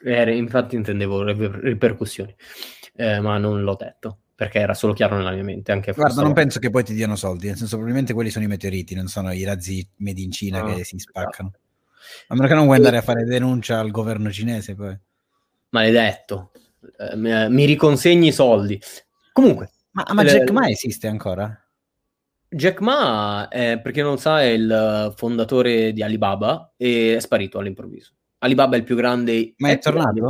Eh, 0.04 0.36
infatti 0.36 0.76
intendevo 0.76 1.24
ripercussioni, 1.24 2.34
eh, 2.94 3.18
ma 3.18 3.38
non 3.38 3.62
l'ho 3.62 3.74
detto 3.74 4.18
perché 4.34 4.58
era 4.58 4.74
solo 4.74 4.92
chiaro 4.92 5.16
nella 5.16 5.32
mia 5.32 5.44
mente. 5.44 5.72
Anche 5.72 5.92
Guarda, 5.92 6.22
non 6.22 6.32
penso 6.32 6.58
che 6.58 6.70
poi 6.70 6.84
ti 6.84 6.94
diano 6.94 7.16
soldi, 7.16 7.46
nel 7.46 7.56
senso 7.56 7.74
probabilmente 7.76 8.12
quelli 8.12 8.30
sono 8.30 8.44
i 8.44 8.48
meteoriti, 8.48 8.94
non 8.94 9.06
sono 9.06 9.32
i 9.32 9.44
razzi 9.44 9.88
made 9.98 10.20
in 10.20 10.32
Cina 10.32 10.62
ah, 10.62 10.74
che 10.74 10.84
si 10.84 10.98
spaccano. 10.98 11.52
A 12.28 12.34
meno 12.34 12.46
che 12.46 12.54
non 12.54 12.64
vuoi 12.64 12.76
andare 12.76 12.96
a 12.96 13.02
fare 13.02 13.24
denuncia 13.24 13.78
al 13.78 13.90
governo 13.90 14.30
cinese 14.30 14.74
poi. 14.74 14.98
Maledetto, 15.70 16.52
eh, 16.98 17.16
mi 17.16 17.64
riconsegni 17.64 18.28
i 18.28 18.32
soldi. 18.32 18.80
Comunque. 19.32 19.70
Ma, 19.92 20.04
ma 20.12 20.24
Jack 20.24 20.50
Ma 20.50 20.68
esiste 20.68 21.06
ancora? 21.06 21.56
Jack 22.48 22.80
Ma, 22.80 23.48
è, 23.48 23.80
per 23.80 23.92
chi 23.92 24.00
non 24.00 24.18
sa, 24.18 24.40
è 24.40 24.46
il 24.46 25.12
fondatore 25.16 25.92
di 25.92 26.02
Alibaba 26.02 26.72
e 26.76 27.16
è 27.16 27.20
sparito 27.20 27.58
all'improvviso. 27.58 28.12
Alibaba 28.38 28.76
è 28.76 28.78
il 28.78 28.84
più 28.84 28.94
grande... 28.94 29.54
Ma 29.58 29.70
è, 29.70 29.72
è 29.72 29.78
tornato? 29.78 30.20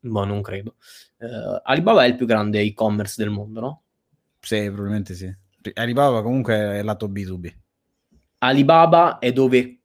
Ma 0.00 0.20
boh, 0.20 0.24
non 0.24 0.42
credo. 0.42 0.76
Uh, 1.18 1.60
Alibaba 1.62 2.04
è 2.04 2.08
il 2.08 2.14
più 2.14 2.26
grande 2.26 2.60
e-commerce 2.60 3.14
del 3.16 3.30
mondo, 3.30 3.60
no? 3.60 3.82
Sì, 4.40 4.64
probabilmente 4.66 5.14
sì. 5.14 5.34
Alibaba 5.74 6.22
comunque 6.22 6.54
è 6.54 6.82
lato 6.82 7.08
B2B. 7.08 7.52
Alibaba 8.38 9.18
è 9.18 9.32
dove 9.32 9.78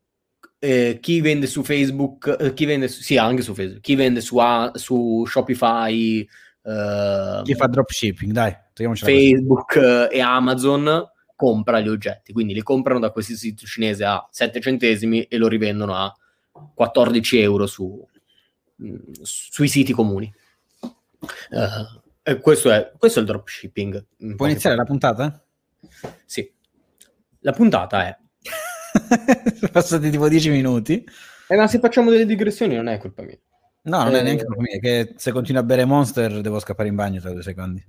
eh, 0.63 0.99
chi 1.01 1.21
vende 1.21 1.47
su 1.47 1.63
Facebook, 1.63 2.37
eh, 2.39 2.53
chi 2.53 2.65
vende 2.65 2.87
su, 2.87 3.01
sì, 3.01 3.17
anche 3.17 3.41
su 3.41 3.55
Facebook, 3.55 3.81
chi 3.81 3.95
vende 3.95 4.21
su, 4.21 4.37
su 4.73 5.25
Shopify, 5.25 6.19
eh, 6.63 7.41
chi 7.43 7.55
fa 7.55 7.65
dropshipping, 7.65 8.31
dai, 8.31 8.55
Facebook 8.93 9.75
eh, 9.75 10.09
e 10.11 10.21
Amazon 10.21 11.09
compra 11.35 11.79
gli 11.79 11.87
oggetti, 11.87 12.31
quindi 12.31 12.53
li 12.53 12.61
comprano 12.61 12.99
da 12.99 13.09
questo 13.09 13.33
sito 13.33 13.65
cinese 13.65 14.05
a 14.05 14.27
7 14.29 14.61
centesimi 14.61 15.23
e 15.23 15.37
lo 15.37 15.47
rivendono 15.47 15.95
a 15.95 16.13
14 16.75 17.39
euro 17.39 17.65
su, 17.65 18.07
mh, 18.75 18.95
sui 19.23 19.67
siti 19.67 19.93
comuni. 19.93 20.31
Uh, 21.49 22.39
questo, 22.39 22.69
è, 22.69 22.91
questo, 22.95 23.17
è, 23.17 23.21
il 23.23 23.27
dropshipping. 23.27 24.05
Può 24.35 24.45
iniziare 24.45 24.75
la 24.75 24.83
puntata? 24.83 25.43
Sì. 26.25 26.47
La 27.39 27.51
puntata 27.51 28.05
è... 28.05 28.17
Sono 29.55 29.71
passati 29.71 30.09
tipo 30.09 30.27
10 30.27 30.49
minuti. 30.49 31.03
Eh, 31.47 31.55
ma 31.55 31.67
se 31.67 31.79
facciamo 31.79 32.09
delle 32.09 32.25
digressioni 32.25 32.75
non 32.75 32.87
è 32.87 32.97
colpa 32.97 33.23
mia. 33.23 33.37
No, 33.83 34.03
non 34.03 34.15
eh, 34.15 34.19
è 34.19 34.23
neanche 34.23 34.45
colpa 34.45 34.61
mia, 34.61 34.79
che 34.79 35.13
se 35.17 35.31
continui 35.31 35.61
a 35.61 35.65
bere 35.65 35.85
Monster 35.85 36.41
devo 36.41 36.59
scappare 36.59 36.89
in 36.89 36.95
bagno 36.95 37.19
tra 37.19 37.31
due 37.31 37.41
secondi. 37.41 37.83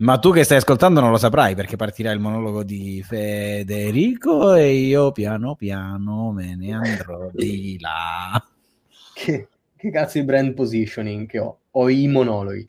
Ma 0.00 0.18
tu 0.18 0.30
che 0.30 0.44
stai 0.44 0.58
ascoltando 0.58 1.00
non 1.00 1.10
lo 1.10 1.16
saprai 1.16 1.56
perché 1.56 1.74
partirà 1.74 2.12
il 2.12 2.20
monologo 2.20 2.62
di 2.62 3.02
Federico 3.04 4.54
e 4.54 4.72
io 4.72 5.10
piano 5.10 5.56
piano 5.56 6.30
me 6.30 6.54
ne 6.54 6.72
andrò 6.72 7.28
di 7.32 7.76
là. 7.80 8.40
Che, 9.12 9.48
che 9.76 9.90
cazzo 9.90 10.18
di 10.18 10.24
brand 10.24 10.54
positioning 10.54 11.26
che 11.26 11.40
ho? 11.40 11.58
Ho 11.72 11.88
i 11.88 12.06
monologhi. 12.06 12.68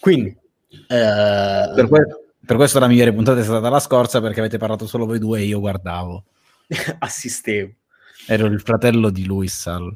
Quindi, 0.00 0.36
eh... 0.68 1.72
per, 1.74 1.88
que- 1.88 2.27
per, 2.48 2.56
questo 2.56 2.78
la 2.78 2.88
migliore 2.88 3.12
puntata 3.12 3.38
è 3.40 3.42
stata 3.42 3.68
la 3.68 3.78
scorsa 3.78 4.22
perché 4.22 4.40
avete 4.40 4.56
parlato 4.56 4.86
solo 4.86 5.04
voi 5.04 5.18
due 5.18 5.40
e 5.40 5.44
io 5.44 5.60
guardavo. 5.60 6.24
Assistevo. 7.00 7.74
Ero 8.26 8.46
il 8.46 8.62
fratello 8.62 9.10
di 9.10 9.26
Luis 9.26 9.54
Sal. 9.54 9.94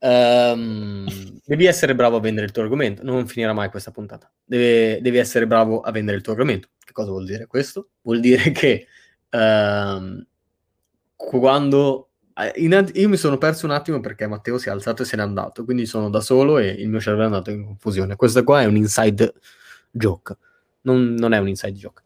Um, 0.00 1.06
devi 1.42 1.64
essere 1.64 1.94
bravo 1.94 2.16
a 2.16 2.20
vendere 2.20 2.44
il 2.44 2.52
tuo 2.52 2.62
argomento, 2.62 3.02
non 3.02 3.26
finirà 3.26 3.54
mai 3.54 3.70
questa 3.70 3.90
puntata. 3.92 4.30
Deve, 4.44 5.00
devi 5.00 5.16
essere 5.16 5.46
bravo 5.46 5.80
a 5.80 5.90
vendere 5.90 6.18
il 6.18 6.22
tuo 6.22 6.32
argomento. 6.32 6.68
Che 6.78 6.92
cosa 6.92 7.10
vuol 7.10 7.24
dire 7.24 7.46
questo? 7.46 7.90
Vuol 8.02 8.20
dire 8.20 8.50
che 8.52 8.86
um, 9.30 10.22
quando 11.16 12.10
eh, 12.34 12.52
in, 12.56 12.90
io 12.92 13.08
mi 13.08 13.16
sono 13.16 13.38
perso 13.38 13.64
un 13.64 13.72
attimo 13.72 14.00
perché 14.00 14.26
Matteo 14.26 14.58
si 14.58 14.68
è 14.68 14.72
alzato 14.72 15.02
e 15.02 15.04
se 15.06 15.16
n'è 15.16 15.22
andato, 15.22 15.64
quindi 15.64 15.86
sono 15.86 16.10
da 16.10 16.20
solo 16.20 16.58
e 16.58 16.68
il 16.68 16.90
mio 16.90 17.00
cervello 17.00 17.22
è 17.22 17.26
andato 17.26 17.50
in 17.50 17.64
confusione. 17.64 18.16
Questo 18.16 18.42
qua 18.44 18.62
è 18.62 18.64
un 18.66 18.76
inside 18.76 19.32
joke, 19.90 20.36
non, 20.82 21.14
non 21.14 21.32
è 21.32 21.38
un 21.38 21.48
inside 21.48 21.72
joke. 21.72 22.02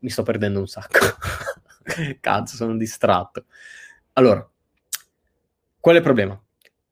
Mi 0.00 0.10
sto 0.10 0.22
perdendo 0.22 0.58
un 0.58 0.66
sacco. 0.66 0.98
Cazzo, 2.20 2.56
sono 2.56 2.76
distratto. 2.76 3.44
Allora, 4.14 4.48
qual 5.80 5.94
è 5.94 5.98
il 5.98 6.04
problema? 6.04 6.40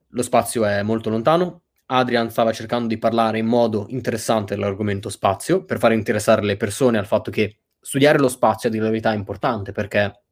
Lo 0.08 0.22
spazio 0.22 0.64
è 0.64 0.82
molto 0.82 1.10
lontano. 1.10 1.62
Adrian 1.86 2.30
stava 2.30 2.52
cercando 2.52 2.86
di 2.86 2.98
parlare 2.98 3.38
in 3.38 3.46
modo 3.46 3.86
interessante 3.88 4.54
dell'argomento 4.54 5.08
spazio 5.08 5.64
per 5.64 5.78
far 5.78 5.92
interessare 5.92 6.42
le 6.42 6.56
persone 6.56 6.98
al 6.98 7.06
fatto 7.06 7.30
che 7.30 7.58
studiare 7.80 8.18
lo 8.18 8.28
spazio 8.28 8.68
a 8.68 8.72
dire 8.72 8.84
la 8.84 8.90
verità 8.90 9.12
è 9.12 9.16
importante 9.16 9.72
perché 9.72 10.22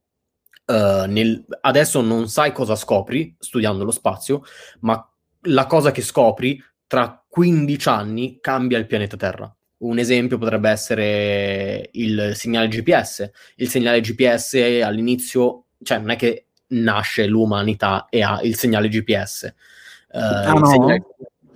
uh, 0.65 1.05
nel, 1.07 1.45
adesso 1.61 2.01
non 2.01 2.29
sai 2.29 2.53
cosa 2.53 2.75
scopri 2.75 3.35
studiando 3.37 3.83
lo 3.83 3.91
spazio, 3.91 4.43
ma 4.81 5.05
la 5.43 5.65
cosa 5.65 5.91
che 5.91 6.01
scopri 6.01 6.63
tra 6.87 7.23
15 7.27 7.89
anni 7.89 8.37
cambia 8.39 8.77
il 8.77 8.87
pianeta 8.87 9.17
Terra. 9.17 9.53
Un 9.79 9.97
esempio 9.97 10.37
potrebbe 10.37 10.69
essere 10.69 11.89
il 11.93 12.31
segnale 12.35 12.67
GPS. 12.67 13.29
Il 13.55 13.69
segnale 13.69 14.01
GPS 14.01 14.55
all'inizio, 14.83 15.65
cioè 15.81 15.99
non 15.99 16.09
è 16.09 16.15
che 16.15 16.47
nasce 16.69 17.25
l'umanità 17.27 18.07
e 18.09 18.21
ha 18.21 18.41
il 18.41 18.55
segnale 18.55 18.89
GPS. 18.89 19.53
Uh, 20.11 20.17
eh, 20.17 20.21
ah, 20.21 20.53
no? 20.53 20.65
Segnale... 20.65 21.05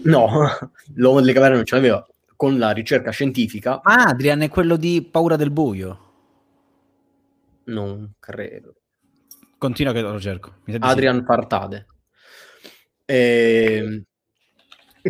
no, 0.03 0.49
l'uomo 0.95 1.19
delle 1.19 1.33
caverne 1.33 1.55
non 1.57 1.65
ce 1.65 1.75
l'aveva. 1.75 2.07
Con 2.35 2.57
la 2.57 2.71
ricerca 2.71 3.11
scientifica... 3.11 3.81
Ah, 3.83 4.05
Adrian 4.05 4.41
è 4.41 4.49
quello 4.49 4.75
di 4.77 5.07
paura 5.09 5.35
del 5.35 5.51
buio. 5.51 5.99
Non 7.65 8.13
credo. 8.19 8.75
Continua 9.57 9.93
che 9.93 10.01
lo 10.01 10.19
cerco. 10.19 10.55
Adrian. 10.79 11.23
Partade. 11.23 11.85
E... 13.05 14.03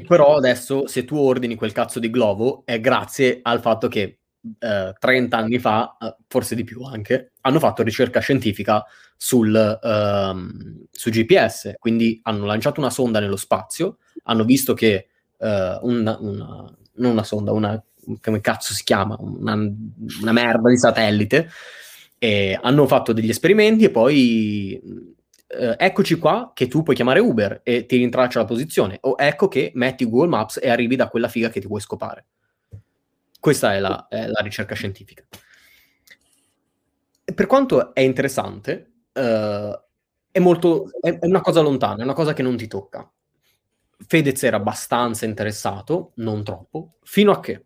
però 0.01 0.35
adesso 0.35 0.87
se 0.87 1.05
tu 1.05 1.15
ordini 1.17 1.55
quel 1.55 1.71
cazzo 1.71 1.99
di 1.99 2.09
globo 2.09 2.63
è 2.65 2.79
grazie 2.79 3.39
al 3.41 3.61
fatto 3.61 3.87
che 3.87 4.19
eh, 4.59 4.93
30 4.97 5.37
anni 5.37 5.59
fa, 5.59 5.97
eh, 5.99 6.15
forse 6.27 6.55
di 6.55 6.63
più 6.63 6.81
anche, 6.83 7.33
hanno 7.41 7.59
fatto 7.59 7.83
ricerca 7.83 8.19
scientifica 8.19 8.83
sul, 9.15 9.55
ehm, 9.55 10.85
su 10.91 11.09
GPS, 11.09 11.75
quindi 11.79 12.19
hanno 12.23 12.45
lanciato 12.45 12.79
una 12.79 12.89
sonda 12.89 13.19
nello 13.19 13.37
spazio, 13.37 13.97
hanno 14.23 14.43
visto 14.43 14.73
che 14.73 15.07
eh, 15.37 15.79
una, 15.81 16.17
una, 16.19 16.75
non 16.95 17.11
una 17.11 17.23
sonda, 17.23 17.51
una, 17.51 17.81
come 18.21 18.41
cazzo 18.41 18.73
si 18.73 18.83
chiama, 18.83 19.15
una, 19.19 19.53
una 19.53 20.31
merda 20.31 20.69
di 20.69 20.77
satellite, 20.77 21.49
e 22.17 22.57
hanno 22.61 22.87
fatto 22.87 23.13
degli 23.13 23.29
esperimenti 23.29 23.83
e 23.85 23.89
poi 23.89 24.81
eh, 25.53 25.75
eccoci 25.77 26.17
qua 26.17 26.51
che 26.53 26.67
tu 26.67 26.83
puoi 26.83 26.95
chiamare 26.95 27.19
Uber 27.19 27.61
e 27.63 27.85
ti 27.85 27.97
rintraccia 27.97 28.39
la 28.39 28.45
posizione 28.45 28.97
o 29.01 29.15
ecco 29.17 29.47
che 29.47 29.71
metti 29.75 30.05
Google 30.05 30.29
Maps 30.29 30.59
e 30.61 30.69
arrivi 30.69 30.95
da 30.95 31.09
quella 31.09 31.27
figa 31.27 31.49
che 31.49 31.59
ti 31.59 31.67
vuoi 31.67 31.81
scopare. 31.81 32.25
Questa 33.39 33.73
è 33.73 33.79
la, 33.79 34.07
è 34.09 34.27
la 34.27 34.41
ricerca 34.41 34.73
scientifica. 34.73 35.23
per 37.35 37.45
quanto 37.45 37.93
è 37.93 38.01
interessante, 38.01 38.91
uh, 39.13 39.79
è, 40.31 40.39
molto, 40.39 40.89
è, 41.01 41.19
è 41.19 41.25
una 41.25 41.41
cosa 41.41 41.61
lontana, 41.61 42.01
è 42.01 42.03
una 42.03 42.13
cosa 42.13 42.33
che 42.33 42.41
non 42.41 42.55
ti 42.55 42.67
tocca. 42.67 43.09
Fedez 44.07 44.43
era 44.43 44.57
abbastanza 44.57 45.25
interessato, 45.25 46.11
non 46.15 46.43
troppo, 46.43 46.95
fino 47.03 47.31
a 47.31 47.39
che 47.39 47.65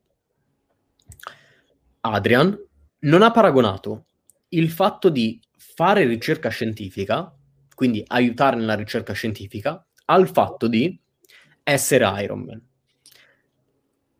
Adrian 2.01 2.57
non 2.99 3.21
ha 3.21 3.31
paragonato 3.31 4.05
il 4.49 4.69
fatto 4.69 5.09
di 5.09 5.39
fare 5.57 6.05
ricerca 6.05 6.49
scientifica, 6.49 7.36
quindi 7.77 8.03
aiutare 8.07 8.55
nella 8.55 8.73
ricerca 8.73 9.13
scientifica, 9.13 9.85
al 10.05 10.27
fatto 10.27 10.67
di 10.67 10.99
essere 11.61 12.23
Iron 12.23 12.39
Man. 12.39 12.59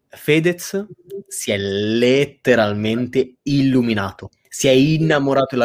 Fedez 0.10 0.86
si 1.28 1.52
è 1.52 1.58
letteralmente 1.58 3.38
illuminato, 3.42 4.30
si 4.48 4.68
è 4.68 4.72
innamorato. 4.72 5.58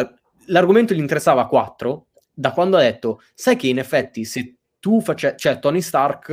L'argomento 0.46 0.94
gli 0.94 1.00
interessava 1.00 1.42
a 1.42 1.46
4 1.48 2.06
da 2.32 2.52
quando 2.52 2.78
ha 2.78 2.80
detto, 2.80 3.20
sai 3.34 3.56
che 3.56 3.66
in 3.66 3.78
effetti 3.78 4.24
se 4.24 4.56
tu 4.80 5.02
face... 5.02 5.34
cioè 5.36 5.58
Tony 5.58 5.82
Stark 5.82 6.30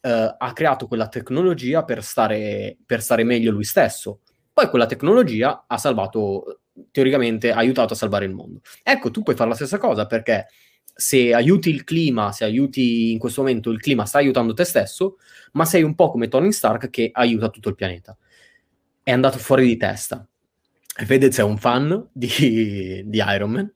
eh, 0.00 0.34
ha 0.36 0.52
creato 0.52 0.88
quella 0.88 1.06
tecnologia 1.06 1.84
per 1.84 2.02
stare, 2.02 2.76
per 2.84 3.02
stare 3.02 3.22
meglio 3.22 3.52
lui 3.52 3.62
stesso. 3.62 4.22
Poi 4.52 4.68
quella 4.68 4.86
tecnologia 4.86 5.62
ha 5.68 5.78
salvato, 5.78 6.62
teoricamente, 6.90 7.52
ha 7.52 7.58
aiutato 7.58 7.92
a 7.92 7.96
salvare 7.96 8.24
il 8.24 8.34
mondo. 8.34 8.62
Ecco, 8.82 9.12
tu 9.12 9.22
puoi 9.22 9.36
fare 9.36 9.50
la 9.50 9.54
stessa 9.54 9.78
cosa 9.78 10.06
perché 10.06 10.48
se 11.00 11.32
aiuti 11.32 11.70
il 11.70 11.84
clima, 11.84 12.32
se 12.32 12.42
aiuti 12.42 13.12
in 13.12 13.20
questo 13.20 13.42
momento 13.42 13.70
il 13.70 13.78
clima, 13.78 14.04
stai 14.04 14.24
aiutando 14.24 14.52
te 14.52 14.64
stesso, 14.64 15.18
ma 15.52 15.64
sei 15.64 15.84
un 15.84 15.94
po' 15.94 16.10
come 16.10 16.26
Tony 16.26 16.50
Stark 16.50 16.90
che 16.90 17.10
aiuta 17.12 17.50
tutto 17.50 17.68
il 17.68 17.76
pianeta. 17.76 18.16
È 19.00 19.12
andato 19.12 19.38
fuori 19.38 19.64
di 19.64 19.76
testa. 19.76 20.26
Fedez 20.88 21.38
è 21.38 21.44
un 21.44 21.56
fan 21.56 22.08
di, 22.12 23.04
di 23.06 23.22
Iron 23.24 23.50
Man, 23.52 23.72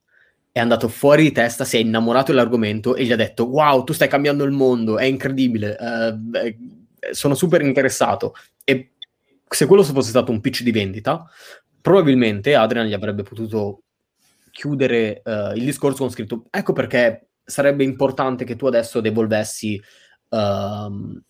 è 0.50 0.58
andato 0.58 0.88
fuori 0.88 1.22
di 1.22 1.30
testa, 1.30 1.64
si 1.64 1.76
è 1.76 1.80
innamorato 1.80 2.32
dell'argomento 2.32 2.96
e 2.96 3.04
gli 3.04 3.12
ha 3.12 3.16
detto 3.16 3.44
wow, 3.44 3.84
tu 3.84 3.92
stai 3.92 4.08
cambiando 4.08 4.42
il 4.42 4.50
mondo, 4.50 4.98
è 4.98 5.04
incredibile, 5.04 5.76
uh, 5.78 7.12
sono 7.12 7.36
super 7.36 7.62
interessato. 7.62 8.34
E 8.64 8.94
se 9.48 9.66
quello 9.66 9.84
fosse 9.84 10.08
stato 10.08 10.32
un 10.32 10.40
pitch 10.40 10.62
di 10.62 10.72
vendita, 10.72 11.24
probabilmente 11.80 12.56
Adrian 12.56 12.86
gli 12.86 12.94
avrebbe 12.94 13.22
potuto 13.22 13.82
chiudere 14.52 15.22
uh, 15.24 15.56
il 15.56 15.64
discorso 15.64 15.98
con 15.98 16.10
scritto. 16.10 16.44
Ecco 16.50 16.72
perché 16.72 17.30
sarebbe 17.42 17.82
importante 17.82 18.44
che 18.44 18.54
tu 18.54 18.66
adesso 18.66 19.00
devolvessi 19.00 19.82
uh, 20.28 20.36
ehm, 20.36 21.22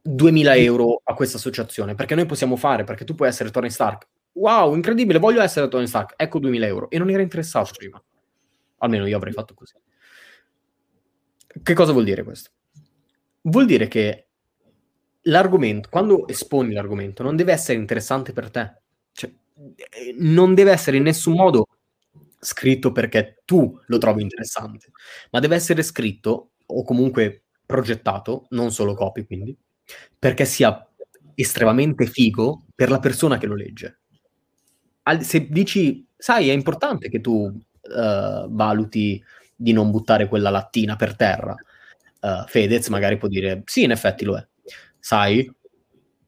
2000 0.00 0.54
euro 0.56 1.02
a 1.04 1.14
questa 1.14 1.36
associazione 1.36 1.94
perché 1.94 2.14
noi 2.14 2.26
possiamo 2.26 2.56
fare 2.56 2.84
perché 2.84 3.04
tu 3.04 3.14
puoi 3.14 3.28
essere 3.28 3.50
Tony 3.50 3.70
Stark. 3.70 4.08
Wow 4.32 4.74
incredibile 4.74 5.18
voglio 5.18 5.42
essere 5.42 5.68
Tony 5.68 5.86
Stark. 5.86 6.14
Ecco 6.16 6.38
2000 6.38 6.66
euro. 6.66 6.88
E 6.88 6.98
non 6.98 7.10
era 7.10 7.20
interessato 7.20 7.72
prima. 7.76 8.02
Almeno 8.78 9.06
io 9.06 9.16
avrei 9.16 9.32
fatto 9.32 9.52
così. 9.52 9.74
Che 11.62 11.74
cosa 11.74 11.92
vuol 11.92 12.04
dire 12.04 12.24
questo? 12.24 12.50
vuol 13.44 13.66
dire 13.66 13.88
che 13.88 14.26
l'argomento 15.22 15.88
quando 15.90 16.26
esponi 16.28 16.72
l'argomento 16.72 17.22
non 17.22 17.36
deve 17.36 17.52
essere 17.52 17.78
interessante 17.78 18.32
per 18.32 18.50
te. 18.50 18.76
Cioè, 19.12 19.32
eh, 19.76 20.14
non 20.18 20.54
deve 20.54 20.72
essere 20.72 20.96
in 20.96 21.04
nessun 21.04 21.34
modo 21.34 21.66
scritto 22.44 22.92
perché 22.92 23.42
tu 23.44 23.80
lo 23.86 23.98
trovi 23.98 24.22
interessante, 24.22 24.92
ma 25.30 25.40
deve 25.40 25.56
essere 25.56 25.82
scritto 25.82 26.52
o 26.66 26.84
comunque 26.84 27.44
progettato, 27.66 28.46
non 28.50 28.70
solo 28.70 28.94
copy 28.94 29.24
quindi, 29.24 29.56
perché 30.18 30.44
sia 30.44 30.86
estremamente 31.34 32.06
figo 32.06 32.66
per 32.74 32.90
la 32.90 33.00
persona 33.00 33.38
che 33.38 33.46
lo 33.46 33.54
legge. 33.54 34.00
Al, 35.02 35.22
se 35.22 35.48
dici, 35.48 36.06
sai, 36.16 36.48
è 36.48 36.52
importante 36.52 37.08
che 37.08 37.20
tu 37.20 37.32
uh, 37.32 38.48
valuti 38.48 39.22
di 39.56 39.72
non 39.72 39.90
buttare 39.90 40.28
quella 40.28 40.50
lattina 40.50 40.96
per 40.96 41.16
terra, 41.16 41.54
uh, 41.54 42.46
Fedez 42.46 42.88
magari 42.88 43.16
può 43.18 43.28
dire, 43.28 43.62
sì, 43.66 43.82
in 43.82 43.90
effetti 43.90 44.24
lo 44.24 44.36
è. 44.36 44.46
Sai, 44.98 45.50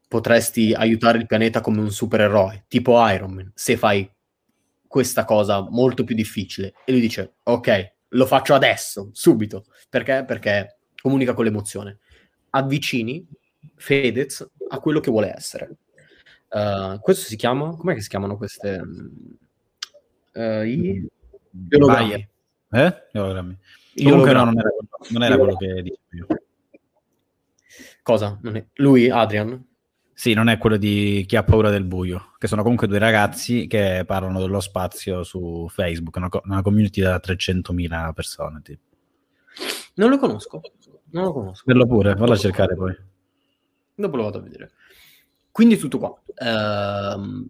potresti 0.07 0.73
aiutare 0.73 1.17
il 1.17 1.25
pianeta 1.25 1.61
come 1.61 1.81
un 1.81 1.91
supereroe, 1.91 2.65
tipo 2.67 3.05
Iron 3.09 3.33
Man, 3.33 3.51
se 3.55 3.77
fai 3.77 4.09
questa 4.97 5.25
cosa 5.25 5.61
molto 5.61 6.03
più 6.03 6.15
difficile. 6.15 6.73
E 6.83 6.91
lui 6.91 7.01
dice, 7.01 7.35
ok, 7.43 7.93
lo 8.09 8.25
faccio 8.25 8.55
adesso, 8.55 9.11
subito. 9.13 9.65
Perché? 9.91 10.23
Perché 10.25 10.79
comunica 10.99 11.35
con 11.35 11.45
l'emozione. 11.45 11.99
Avvicini 12.49 13.23
Fedez 13.75 14.43
a 14.69 14.79
quello 14.79 14.99
che 14.99 15.11
vuole 15.11 15.31
essere. 15.31 15.75
Uh, 16.49 16.99
questo 16.99 17.27
si 17.27 17.35
chiama, 17.35 17.75
com'è 17.75 17.93
che 17.93 18.01
si 18.01 18.09
chiamano 18.09 18.37
queste? 18.37 18.81
Uh, 20.33 20.63
i 20.63 21.07
ologrammi. 21.73 22.29
Eh? 22.71 23.03
Gli 23.11 23.17
ologrammi. 23.19 23.57
Comunque 23.97 24.33
no, 24.33 24.45
non 24.45 24.57
era, 24.57 24.69
non 25.09 25.23
era 25.23 25.37
quello 25.37 25.57
che 25.57 25.83
dicevo 25.83 26.01
io. 26.09 26.27
Cosa? 28.01 28.39
Lui, 28.77 29.11
Adrian? 29.11 29.63
Sì, 30.19 30.33
non 30.33 30.49
è 30.49 30.57
quello 30.57 30.77
di 30.77 31.25
chi 31.27 31.35
ha 31.35 31.43
paura 31.43 31.69
del 31.69 31.83
buio, 31.83 32.33
che 32.39 32.47
sono 32.47 32.63
comunque 32.63 32.87
due 32.87 32.97
ragazzi 32.97 33.67
che 33.67 34.03
parlano 34.03 34.39
dello 34.39 34.59
spazio 34.59 35.21
su 35.21 35.67
Facebook, 35.69 36.15
una, 36.15 36.27
co- 36.27 36.41
una 36.45 36.63
community 36.63 37.01
da 37.01 37.21
300.000 37.23 38.13
persone. 38.13 38.61
Tipo. 38.63 38.81
Non 39.93 40.09
lo 40.09 40.17
conosco, 40.17 40.59
non 41.11 41.25
lo 41.25 41.33
conosco. 41.33 41.63
Quello 41.65 41.85
pure, 41.85 42.15
vado 42.15 42.31
a 42.31 42.35
cercare 42.35 42.75
poi. 42.75 42.97
Dopo 43.93 44.15
lo 44.15 44.23
vado 44.23 44.39
a 44.39 44.41
vedere. 44.41 44.71
Quindi 45.51 45.77
tutto 45.77 45.99
qua. 45.99 46.19
Ehm, 46.33 47.47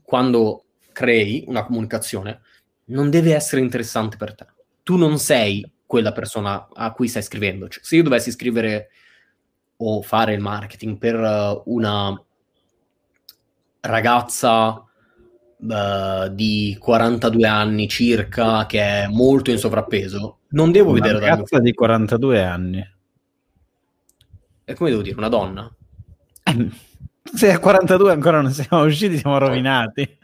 quando 0.00 0.66
crei 0.92 1.42
una 1.48 1.64
comunicazione, 1.64 2.42
non 2.84 3.10
deve 3.10 3.34
essere 3.34 3.60
interessante 3.60 4.16
per 4.16 4.36
te. 4.36 4.46
Tu 4.84 4.96
non 4.96 5.18
sei 5.18 5.68
quella 5.84 6.12
persona 6.12 6.68
a 6.72 6.92
cui 6.92 7.08
stai 7.08 7.22
scrivendo. 7.22 7.66
Cioè, 7.68 7.82
se 7.82 7.96
io 7.96 8.04
dovessi 8.04 8.30
scrivere 8.30 8.90
o 9.76 10.02
fare 10.02 10.34
il 10.34 10.40
marketing 10.40 10.98
per 10.98 11.14
uh, 11.16 11.62
una 11.66 12.20
ragazza 13.80 14.84
uh, 15.56 16.28
di 16.30 16.76
42 16.78 17.46
anni 17.46 17.88
circa 17.88 18.66
che 18.66 18.80
è 18.80 19.06
molto 19.08 19.50
in 19.50 19.58
sovrappeso, 19.58 20.38
non 20.50 20.72
devo 20.72 20.90
una 20.90 21.00
vedere 21.00 21.18
una 21.18 21.28
ragazza 21.28 21.58
di 21.58 21.72
42 21.72 22.42
anni. 22.42 22.92
E 24.66 24.74
come 24.74 24.90
devo 24.90 25.02
dire, 25.02 25.16
una 25.16 25.28
donna? 25.28 25.70
Eh, 26.42 26.70
se 27.22 27.52
a 27.52 27.58
42 27.58 28.12
ancora 28.12 28.40
non 28.40 28.52
siamo 28.52 28.84
usciti, 28.84 29.18
siamo 29.18 29.38
rovinati. 29.38 30.18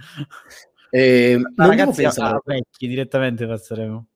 Eh, 0.90 1.38
non 1.56 1.68
ragazzi 1.68 2.02
pensare... 2.02 2.40
vecchi 2.44 2.88
direttamente 2.88 3.46
passeremo. 3.46 4.06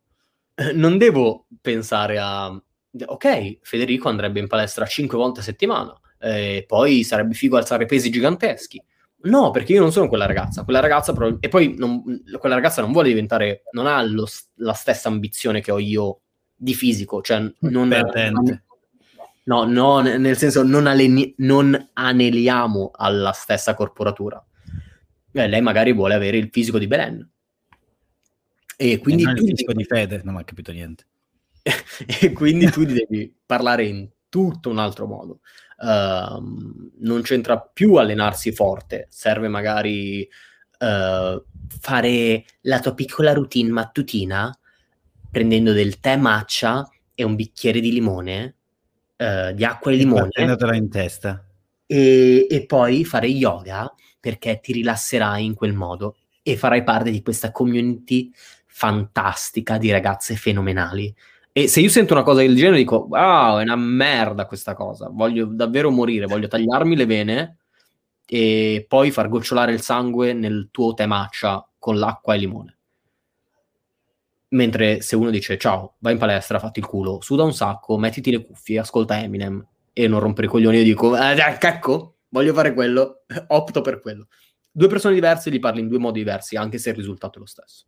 Non 0.75 0.99
devo 0.99 1.47
pensare 1.61 2.19
a 2.19 2.61
ok, 3.07 3.59
Federico 3.63 4.09
andrebbe 4.09 4.41
in 4.41 4.47
palestra 4.47 4.87
5 4.87 5.17
volte 5.17 5.41
a 5.41 5.43
settimana, 5.43 5.99
eh, 6.19 6.65
poi 6.67 7.03
sarebbe 7.05 7.35
figo 7.35 7.57
alzare 7.57 7.87
pesi 7.87 8.11
giganteschi. 8.11 8.83
No, 9.25 9.51
perché 9.51 9.73
io 9.73 9.81
non 9.81 9.93
sono 9.93 10.09
quella 10.09 10.27
ragazza. 10.27 10.65
Quella 10.65 10.81
ragazza 10.81 11.13
pro- 11.15 11.39
e 11.41 11.49
poi 11.49 11.75
non, 11.79 12.03
quella 12.39 12.55
ragazza 12.55 12.83
non 12.83 12.93
vuole 12.93 13.09
diventare, 13.09 13.63
non 13.73 13.87
ha 13.87 14.03
lo, 14.03 14.27
la 14.57 14.75
stessa 14.75 15.09
ambizione 15.09 15.61
che 15.61 15.73
ho 15.73 15.79
io 15.79 16.21
di 16.55 16.75
fisico, 16.75 17.23
cioè 17.23 17.39
non, 17.39 17.53
non 17.89 18.63
no, 19.45 19.65
no, 19.65 20.01
nel 20.01 20.37
senso 20.37 20.63
non, 20.63 20.87
aleni- 20.87 21.35
non 21.39 21.91
aneliamo 21.95 22.91
alla 22.95 23.33
stessa 23.33 23.75
corporatura. 23.75 24.45
Eh, 25.33 25.49
lei 25.49 25.61
magari 25.63 25.93
vuole 25.93 26.15
avere 26.15 26.37
il 26.37 26.51
fisico 26.53 26.79
di 26.79 26.87
Belen. 26.87 27.29
E 28.77 28.99
quindi 28.99 29.23
e 29.23 29.27
non 29.27 29.37
il 29.37 29.45
fisico 29.47 29.73
di 29.73 29.85
Fede, 29.85 30.21
non 30.23 30.37
ha 30.37 30.45
capito 30.45 30.71
niente. 30.71 31.07
e 32.21 32.33
quindi 32.33 32.71
tu 32.71 32.85
devi 32.85 33.35
parlare 33.45 33.87
in 33.87 34.09
tutto 34.29 34.69
un 34.69 34.79
altro 34.79 35.07
modo. 35.07 35.41
Uh, 35.77 36.91
non 36.99 37.23
c'entra 37.23 37.59
più 37.61 37.95
allenarsi 37.95 38.53
forte, 38.53 39.07
serve 39.11 39.49
magari 39.49 40.29
uh, 40.79 41.43
fare 41.81 42.45
la 42.63 42.81
tua 42.81 42.95
piccola 42.95 43.33
routine 43.33 43.71
mattutina 43.71 44.57
prendendo 45.31 45.73
del 45.73 45.99
tè 45.99 46.17
matcha 46.17 46.89
e 47.15 47.25
un 47.25 47.35
bicchiere 47.35 47.81
di 47.81 47.93
limone, 47.93 48.57
uh, 49.17 49.53
di 49.53 49.65
acqua 49.65 49.91
e 49.91 49.97
limone. 49.97 50.29
in 50.77 50.91
testa. 50.91 51.45
E, 51.87 52.47
e 52.49 52.67
poi 52.67 53.05
fare 53.05 53.27
yoga 53.27 53.93
perché 54.21 54.61
ti 54.61 54.73
rilasserai 54.73 55.45
in 55.45 55.55
quel 55.55 55.73
modo 55.73 56.17
e 56.43 56.57
farai 56.57 56.83
parte 56.83 57.11
di 57.11 57.23
questa 57.23 57.51
community 57.51 58.31
fantastica 58.67 59.77
di 59.77 59.91
ragazze 59.91 60.35
fenomenali 60.35 61.15
e 61.57 61.69
se 61.69 61.79
io 61.79 61.89
sento 61.89 62.15
una 62.15 62.25
cosa 62.25 62.41
del 62.41 62.57
genere 62.57 62.79
dico, 62.79 63.07
wow, 63.09 63.59
è 63.59 63.63
una 63.63 63.77
merda 63.77 64.45
questa 64.45 64.75
cosa, 64.75 65.09
voglio 65.09 65.45
davvero 65.45 65.89
morire, 65.93 66.27
voglio 66.27 66.49
tagliarmi 66.49 66.97
le 66.97 67.07
vene 67.07 67.59
e 68.27 68.85
poi 68.89 69.13
far 69.13 69.29
gocciolare 69.29 69.73
il 69.73 69.81
sangue 69.81 70.33
nel 70.33 70.71
tuo 70.73 70.95
tè 70.95 71.07
matcha 71.07 71.65
con 71.79 71.97
l'acqua 71.97 72.35
e 72.35 72.39
limone. 72.39 72.79
Mentre 74.49 75.01
se 75.01 75.15
uno 75.15 75.31
dice, 75.31 75.57
ciao, 75.57 75.95
vai 75.99 76.15
in 76.15 76.19
palestra, 76.19 76.59
fatti 76.59 76.81
il 76.81 76.87
culo, 76.87 77.21
suda 77.21 77.45
un 77.45 77.55
sacco, 77.55 77.99
mettiti 77.99 78.33
le 78.33 78.45
cuffie, 78.45 78.81
ascolta 78.81 79.21
Eminem 79.21 79.65
e 79.93 80.09
non 80.09 80.19
rompere 80.19 80.49
i 80.49 80.51
coglioni, 80.51 80.79
io 80.79 80.83
dico, 80.83 81.17
eh, 81.17 81.37
ecco, 81.61 82.17
voglio 82.31 82.53
fare 82.53 82.75
quello, 82.75 83.23
opto 83.47 83.81
per 83.81 84.01
quello. 84.01 84.27
due 84.73 84.89
persone 84.89 85.15
diverse 85.15 85.53
gli 85.53 85.61
parli 85.61 85.83
in 85.83 85.87
due 85.87 85.99
modi 85.99 86.19
diversi, 86.19 86.57
anche 86.57 86.79
se 86.79 86.91
il 86.91 86.97
risultato 86.97 87.37
è 87.37 87.41
lo 87.41 87.47
stesso. 87.47 87.85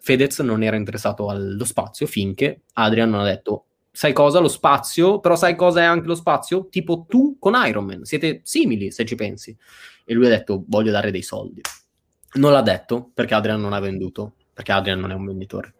Fedez 0.00 0.38
non 0.40 0.62
era 0.62 0.76
interessato 0.76 1.28
allo 1.28 1.64
spazio 1.64 2.06
finché 2.06 2.62
Adrian 2.74 3.10
non 3.10 3.20
ha 3.20 3.24
detto 3.24 3.64
sai 3.98 4.12
cosa? 4.12 4.38
Lo 4.38 4.48
spazio, 4.48 5.18
però 5.18 5.34
sai 5.34 5.56
cosa 5.56 5.80
è 5.80 5.84
anche 5.84 6.06
lo 6.06 6.14
spazio? 6.14 6.68
Tipo 6.68 7.04
tu 7.08 7.36
con 7.38 7.54
Iron 7.66 7.84
Man, 7.84 8.04
siete 8.04 8.42
simili 8.44 8.92
se 8.92 9.04
ci 9.04 9.16
pensi. 9.16 9.56
E 10.04 10.14
lui 10.14 10.26
ha 10.26 10.30
detto 10.30 10.64
voglio 10.68 10.92
dare 10.92 11.10
dei 11.10 11.22
soldi. 11.22 11.60
Non 12.34 12.52
l'ha 12.52 12.62
detto 12.62 13.10
perché 13.12 13.34
Adrian 13.34 13.60
non 13.60 13.72
ha 13.72 13.80
venduto, 13.80 14.34
perché 14.52 14.70
Adrian 14.72 15.00
non 15.00 15.10
è 15.10 15.14
un 15.14 15.24
venditore. 15.24 15.74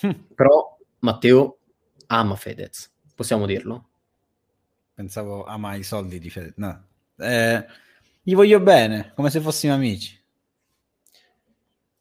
Hm. 0.00 0.26
Però 0.34 0.78
Matteo 1.00 1.58
ama 2.06 2.36
Fedez, 2.36 2.92
possiamo 3.14 3.44
dirlo? 3.44 3.88
Pensavo 4.94 5.44
ama 5.44 5.74
i 5.74 5.82
soldi 5.82 6.18
di 6.18 6.30
Fedez. 6.30 6.52
No. 6.56 6.86
Eh, 7.16 7.66
gli 8.22 8.34
voglio 8.34 8.60
bene, 8.60 9.12
come 9.14 9.30
se 9.30 9.40
fossimo 9.40 9.74
amici. 9.74 10.17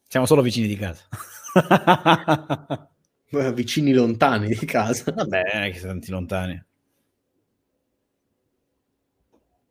Siamo 0.08 0.26
solo 0.26 0.42
vicini 0.42 0.68
di 0.68 0.78
casa. 0.78 1.04
vicini 3.54 3.94
lontani 3.94 4.48
di 4.48 4.66
casa. 4.66 5.12
Vabbè, 5.12 5.42
non 5.54 5.64
è 5.64 5.72
che 5.72 5.80
sei 5.80 5.90
tanti 5.90 6.12
lontani. 6.12 6.66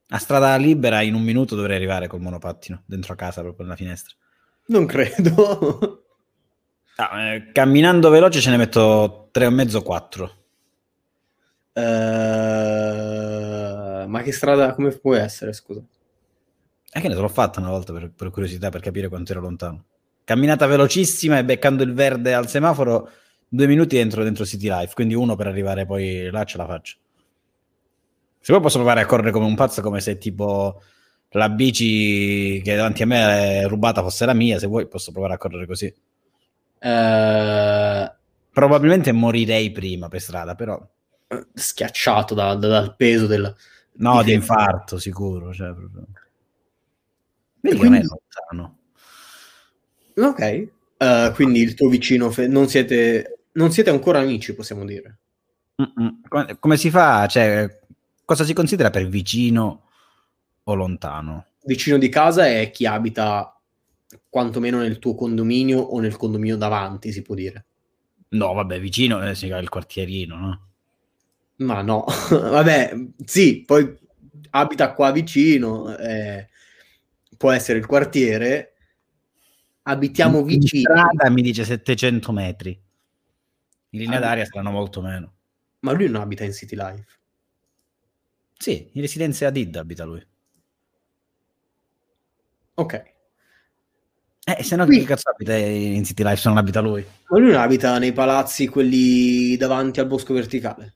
A 0.08 0.18
strada 0.18 0.54
libera 0.56 1.00
in 1.00 1.14
un 1.14 1.22
minuto 1.22 1.56
dovrei 1.56 1.76
arrivare 1.76 2.06
col 2.06 2.20
monopattino 2.20 2.82
dentro 2.86 3.14
a 3.14 3.16
casa, 3.16 3.40
proprio 3.40 3.64
nella 3.64 3.76
finestra. 3.76 4.14
Non 4.66 4.86
credo. 4.86 6.00
Ah, 6.98 7.34
eh, 7.34 7.52
camminando 7.52 8.08
veloce 8.08 8.40
ce 8.40 8.48
ne 8.48 8.56
metto 8.56 9.28
tre 9.30 9.44
e 9.44 9.50
mezzo, 9.50 9.82
quattro. 9.82 10.44
Uh, 11.74 11.82
ma 14.08 14.22
che 14.22 14.32
strada, 14.32 14.72
come 14.72 14.92
può 14.92 15.14
essere, 15.14 15.52
scusa? 15.52 15.82
È 16.88 16.98
che 16.98 17.08
ne 17.08 17.14
l'ho 17.14 17.28
fatta 17.28 17.60
una 17.60 17.68
volta 17.68 17.92
per, 17.92 18.10
per 18.12 18.30
curiosità, 18.30 18.70
per 18.70 18.80
capire 18.80 19.08
quanto 19.08 19.32
era 19.32 19.42
lontano. 19.42 19.84
Camminata 20.26 20.66
velocissima 20.66 21.38
e 21.38 21.44
beccando 21.44 21.84
il 21.84 21.92
verde 21.92 22.34
al 22.34 22.48
semaforo, 22.48 23.08
due 23.46 23.68
minuti 23.68 23.96
entro 23.96 24.24
dentro 24.24 24.44
City 24.44 24.68
Life, 24.68 24.92
quindi 24.92 25.14
uno 25.14 25.36
per 25.36 25.46
arrivare 25.46 25.86
poi 25.86 26.28
là 26.32 26.42
ce 26.42 26.56
la 26.56 26.66
faccio. 26.66 26.96
Se 28.40 28.52
poi 28.52 28.60
posso 28.60 28.78
provare 28.78 29.02
a 29.02 29.06
correre 29.06 29.30
come 29.30 29.46
un 29.46 29.54
pazzo, 29.54 29.82
come 29.82 30.00
se 30.00 30.18
tipo 30.18 30.82
la 31.30 31.48
bici 31.48 32.60
che 32.60 32.74
davanti 32.74 33.04
a 33.04 33.06
me 33.06 33.60
è 33.60 33.68
rubata 33.68 34.02
fosse 34.02 34.26
la 34.26 34.34
mia, 34.34 34.58
se 34.58 34.66
vuoi 34.66 34.88
posso 34.88 35.12
provare 35.12 35.34
a 35.34 35.38
correre 35.38 35.64
così. 35.64 35.94
Uh... 36.80 38.14
Probabilmente 38.50 39.12
morirei 39.12 39.70
prima 39.70 40.08
per 40.08 40.20
strada, 40.20 40.56
però... 40.56 40.84
Schiacciato 41.54 42.34
da, 42.34 42.52
da, 42.56 42.66
dal 42.66 42.96
peso 42.96 43.28
del... 43.28 43.54
No, 43.98 44.24
di, 44.24 44.32
infarto, 44.32 44.98
sicuro. 44.98 45.52
Cioè, 45.52 45.72
proprio... 45.72 46.04
Vedi 47.60 47.76
quindi... 47.76 47.98
non 47.98 48.06
è 48.06 48.08
lontano. 48.08 48.78
Ok, 50.16 50.68
uh, 50.98 51.32
quindi 51.34 51.60
il 51.60 51.74
tuo 51.74 51.88
vicino, 51.88 52.30
fe- 52.30 52.48
non 52.48 52.68
siete 52.68 53.36
non 53.56 53.72
siete 53.72 53.90
ancora 53.90 54.20
amici, 54.20 54.54
possiamo 54.54 54.84
dire. 54.84 55.18
Come, 56.28 56.56
come 56.58 56.76
si 56.76 56.90
fa? 56.90 57.26
Cioè, 57.26 57.80
cosa 58.24 58.44
si 58.44 58.54
considera 58.54 58.90
per 58.90 59.06
vicino 59.08 59.88
o 60.64 60.74
lontano? 60.74 61.46
Vicino 61.64 61.98
di 61.98 62.08
casa 62.08 62.46
è 62.46 62.70
chi 62.70 62.86
abita 62.86 63.58
quantomeno 64.28 64.78
nel 64.78 64.98
tuo 64.98 65.14
condominio 65.14 65.80
o 65.80 65.98
nel 66.00 66.16
condominio 66.16 66.56
davanti, 66.56 67.12
si 67.12 67.22
può 67.22 67.34
dire. 67.34 67.64
No, 68.28 68.52
vabbè, 68.52 68.80
vicino 68.80 69.26
eh, 69.26 69.34
si 69.34 69.46
chiama 69.46 69.60
il 69.60 69.68
quartierino, 69.68 70.36
no? 70.36 70.60
Ma 71.56 71.80
no, 71.82 72.04
vabbè, 72.30 72.94
sì, 73.24 73.64
poi 73.64 73.96
abita 74.50 74.92
qua 74.92 75.10
vicino, 75.10 75.96
eh, 75.96 76.48
può 77.36 77.50
essere 77.50 77.78
il 77.78 77.86
quartiere, 77.86 78.74
abitiamo 79.86 80.42
vicino. 80.42 80.92
In 80.92 80.98
strada 80.98 81.30
mi 81.30 81.42
dice 81.42 81.64
700 81.64 82.32
metri. 82.32 82.80
In 83.90 84.00
linea 84.00 84.18
d'aria 84.18 84.44
saranno 84.44 84.70
molto 84.70 85.00
meno. 85.00 85.34
Ma 85.80 85.92
lui 85.92 86.08
non 86.08 86.20
abita 86.20 86.44
in 86.44 86.52
City 86.52 86.76
Life? 86.76 87.06
Sì, 88.58 88.90
in 88.92 89.00
residenza 89.00 89.46
Adid 89.46 89.76
abita 89.76 90.04
lui. 90.04 90.24
Ok. 92.74 93.14
Eh, 94.48 94.62
se 94.62 94.76
no 94.76 94.84
Qui... 94.84 95.00
che 95.00 95.04
cazzo 95.04 95.30
abita 95.30 95.56
in 95.56 96.04
City 96.04 96.22
Life 96.22 96.36
se 96.36 96.48
non 96.48 96.58
abita 96.58 96.80
lui? 96.80 97.04
Ma 97.28 97.38
lui 97.38 97.50
non 97.52 97.60
abita 97.60 97.98
nei 97.98 98.12
palazzi 98.12 98.68
quelli 98.68 99.56
davanti 99.56 100.00
al 100.00 100.06
bosco 100.06 100.34
verticale? 100.34 100.94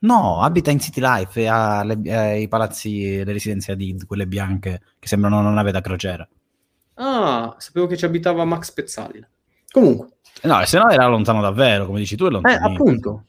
No, 0.00 0.42
abita 0.42 0.70
in 0.70 0.80
City 0.80 1.00
Life 1.00 1.40
e 1.40 1.46
ha 1.46 1.84
eh, 1.84 2.40
i 2.40 2.48
palazzi, 2.48 3.16
le 3.24 3.32
residenze 3.32 3.72
Adid, 3.72 4.06
quelle 4.06 4.26
bianche, 4.26 4.80
che 4.98 5.08
sembrano 5.08 5.40
una 5.40 5.50
nave 5.50 5.72
da 5.72 5.80
crociera. 5.80 6.28
Ah, 7.00 7.54
sapevo 7.58 7.86
che 7.86 7.96
ci 7.96 8.04
abitava 8.04 8.44
Max 8.44 8.72
Pezzali. 8.72 9.24
Comunque. 9.70 10.08
No, 10.42 10.64
se 10.64 10.78
no 10.78 10.88
era 10.88 11.06
lontano 11.06 11.40
davvero, 11.40 11.86
come 11.86 11.98
dici 12.00 12.16
tu, 12.16 12.26
è 12.26 12.30
lontano. 12.30 12.54
Eh, 12.54 12.72
appunto. 12.72 13.24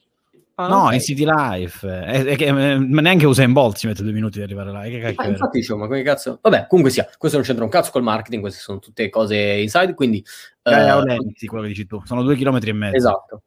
Ah, 0.56 0.68
no, 0.68 0.84
okay. 0.84 0.96
in 0.96 1.02
City 1.02 1.24
Life. 1.24 1.88
È, 1.88 2.24
è 2.24 2.36
che, 2.36 2.48
eh, 2.48 2.78
ma 2.78 3.02
neanche 3.02 3.26
in 3.26 3.54
Bolt 3.54 3.78
ci 3.78 3.88
mette 3.88 4.04
due 4.04 4.12
minuti 4.12 4.40
di 4.40 4.44
arrivare 4.44 4.72
là. 4.72 4.82
Che 4.82 5.14
ah, 5.16 5.28
infatti, 5.28 5.60
dicevo, 5.60 5.80
ma 5.80 5.88
come 5.88 6.02
cazzo... 6.02 6.40
Vabbè, 6.42 6.66
comunque 6.68 6.92
sia, 6.92 7.08
questo 7.18 7.38
non 7.38 7.46
c'entra 7.46 7.64
un 7.64 7.70
cazzo 7.70 7.92
col 7.92 8.04
marketing, 8.04 8.42
queste 8.42 8.60
sono 8.60 8.80
tutte 8.80 9.08
cose 9.10 9.38
inside, 9.38 9.94
quindi... 9.94 10.24
Eh, 10.64 10.92
uh, 10.92 11.02
lenti, 11.02 11.48
quello 11.48 11.64
che 11.64 11.70
dici 11.70 11.86
tu. 11.86 12.02
Sono 12.04 12.24
due 12.24 12.36
chilometri 12.36 12.72
e 12.72 12.74
mezzo. 12.74 12.96
Esatto, 12.98 13.44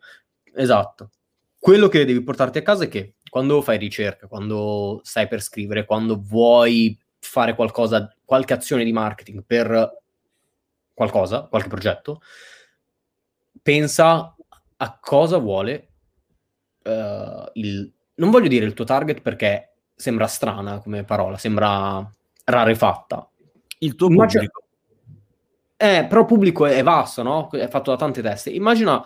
esatto. 0.54 1.10
Quello 1.58 1.88
che 1.88 2.04
devi 2.06 2.22
portarti 2.22 2.58
a 2.58 2.62
casa 2.62 2.84
è 2.84 2.88
che 2.88 3.14
quando 3.28 3.60
fai 3.60 3.76
ricerca, 3.76 4.26
quando 4.26 5.00
stai 5.04 5.28
per 5.28 5.42
scrivere, 5.42 5.84
quando 5.84 6.18
vuoi 6.18 6.98
fare 7.18 7.54
qualcosa, 7.54 8.10
qualche 8.24 8.54
azione 8.54 8.84
di 8.84 8.92
marketing 8.92 9.44
per 9.46 10.01
qualcosa, 11.02 11.42
qualche 11.42 11.68
progetto, 11.68 12.20
pensa 13.60 14.34
a 14.76 14.98
cosa 15.00 15.38
vuole 15.38 15.88
uh, 16.84 17.50
il... 17.54 17.92
Non 18.14 18.30
voglio 18.30 18.48
dire 18.48 18.64
il 18.64 18.74
tuo 18.74 18.84
target 18.84 19.20
perché 19.20 19.74
sembra 19.94 20.26
strana 20.26 20.78
come 20.80 21.04
parola, 21.04 21.36
sembra 21.36 22.08
rarefatta. 22.44 23.28
Il 23.78 23.94
tuo 23.94 24.08
Immagina... 24.08 24.44
pubblico. 24.44 24.60
Eh, 25.76 26.06
però 26.08 26.24
pubblico 26.24 26.66
è, 26.66 26.82
vasto, 26.84 27.22
no? 27.22 27.50
È 27.50 27.68
fatto 27.68 27.90
da 27.90 27.96
tante 27.96 28.22
teste. 28.22 28.50
Immagina 28.50 29.04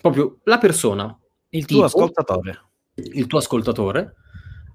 proprio 0.00 0.38
la 0.44 0.56
persona. 0.56 1.18
Il 1.50 1.66
tuo 1.66 1.84
tipo, 1.84 1.86
ascoltatore. 1.86 2.64
Il 2.94 3.26
tuo 3.26 3.38
ascoltatore. 3.38 4.14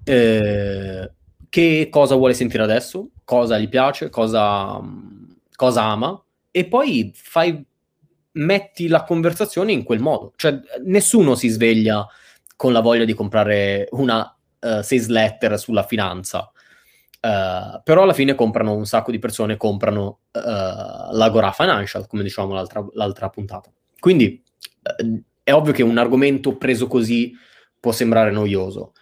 Eh, 0.04 1.10
che 1.48 1.88
cosa 1.90 2.14
vuole 2.14 2.34
sentire 2.34 2.62
adesso? 2.62 3.10
Cosa 3.24 3.58
gli 3.58 3.68
piace? 3.68 4.08
Cosa, 4.08 4.80
cosa 5.56 5.82
ama? 5.82 6.22
E 6.56 6.66
poi 6.66 7.12
fai 7.14 7.62
metti 8.32 8.88
la 8.88 9.04
conversazione 9.04 9.72
in 9.72 9.82
quel 9.82 10.00
modo. 10.00 10.32
Cioè, 10.36 10.58
nessuno 10.84 11.34
si 11.34 11.48
sveglia 11.48 12.08
con 12.56 12.72
la 12.72 12.80
voglia 12.80 13.04
di 13.04 13.12
comprare 13.12 13.88
una 13.90 14.22
uh, 14.22 14.80
sales 14.80 15.08
letter 15.08 15.58
sulla 15.58 15.82
finanza. 15.82 16.50
Uh, 17.20 17.82
però 17.84 18.04
alla 18.04 18.14
fine 18.14 18.34
comprano 18.34 18.72
un 18.72 18.86
sacco 18.86 19.10
di 19.10 19.18
persone, 19.18 19.58
comprano 19.58 20.20
uh, 20.32 21.12
l'Agora 21.12 21.52
Financial, 21.52 22.06
come 22.06 22.22
dicevamo 22.22 22.54
l'altra, 22.54 22.82
l'altra 22.94 23.28
puntata. 23.28 23.70
Quindi 24.00 24.42
uh, 24.82 25.22
è 25.42 25.52
ovvio 25.52 25.74
che 25.74 25.82
un 25.82 25.98
argomento 25.98 26.56
preso 26.56 26.86
così 26.86 27.34
può 27.78 27.92
sembrare 27.92 28.30
noioso, 28.30 28.94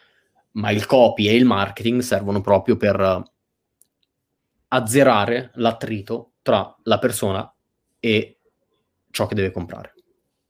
ma 0.54 0.72
il 0.72 0.86
copy 0.86 1.28
e 1.28 1.36
il 1.36 1.44
marketing 1.44 2.00
servono 2.00 2.40
proprio 2.40 2.76
per 2.76 3.22
azzerare 4.66 5.52
l'attrito 5.54 6.30
tra 6.44 6.76
la 6.82 6.98
persona 6.98 7.52
e 7.98 8.38
ciò 9.10 9.26
che 9.26 9.34
deve 9.34 9.50
comprare, 9.50 9.94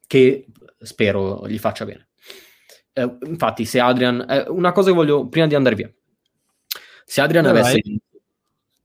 che 0.09 0.49
spero 0.77 1.47
gli 1.47 1.59
faccia 1.59 1.85
bene. 1.85 2.09
Eh, 2.93 3.17
infatti, 3.27 3.65
se 3.65 3.79
Adrian, 3.79 4.27
eh, 4.29 4.45
una 4.49 4.73
cosa 4.73 4.91
che 4.91 4.97
voglio 4.97 5.29
prima 5.29 5.47
di 5.47 5.55
andare 5.55 5.77
via, 5.77 5.93
se 7.05 7.21
Adrian 7.21 7.45
Dove 7.45 7.61
avesse 7.61 7.81
vai? 7.85 8.01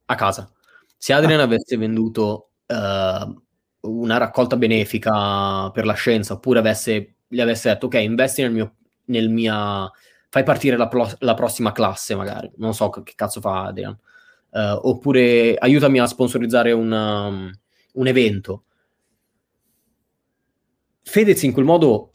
a 0.06 0.14
casa, 0.14 0.52
se 0.96 1.12
Adrian 1.12 1.40
ah. 1.40 1.44
avesse 1.44 1.76
venduto 1.76 2.50
uh, 2.66 3.42
una 3.80 4.16
raccolta 4.16 4.56
benefica 4.56 5.68
per 5.72 5.84
la 5.84 5.94
scienza, 5.94 6.34
oppure 6.34 6.60
avesse, 6.60 7.16
gli 7.26 7.40
avesse 7.40 7.70
detto, 7.70 7.86
ok, 7.86 7.94
investi 7.94 8.42
nel 8.42 8.52
mio, 8.52 8.74
nel 9.06 9.30
mia, 9.30 9.90
fai 10.28 10.44
partire 10.44 10.76
la, 10.76 10.86
pro, 10.86 11.10
la 11.18 11.34
prossima 11.34 11.72
classe, 11.72 12.14
magari, 12.14 12.52
non 12.58 12.72
so 12.72 12.88
che, 12.90 13.02
che 13.02 13.14
cazzo 13.16 13.40
fa 13.40 13.64
Adrian, 13.64 13.98
uh, 14.50 14.78
oppure 14.82 15.56
aiutami 15.56 15.98
a 16.00 16.06
sponsorizzare 16.06 16.72
una, 16.72 17.26
um, 17.26 17.50
un 17.94 18.06
evento 18.06 18.64
Fedez 21.10 21.42
in 21.42 21.50
quel 21.50 21.64
modo 21.64 22.10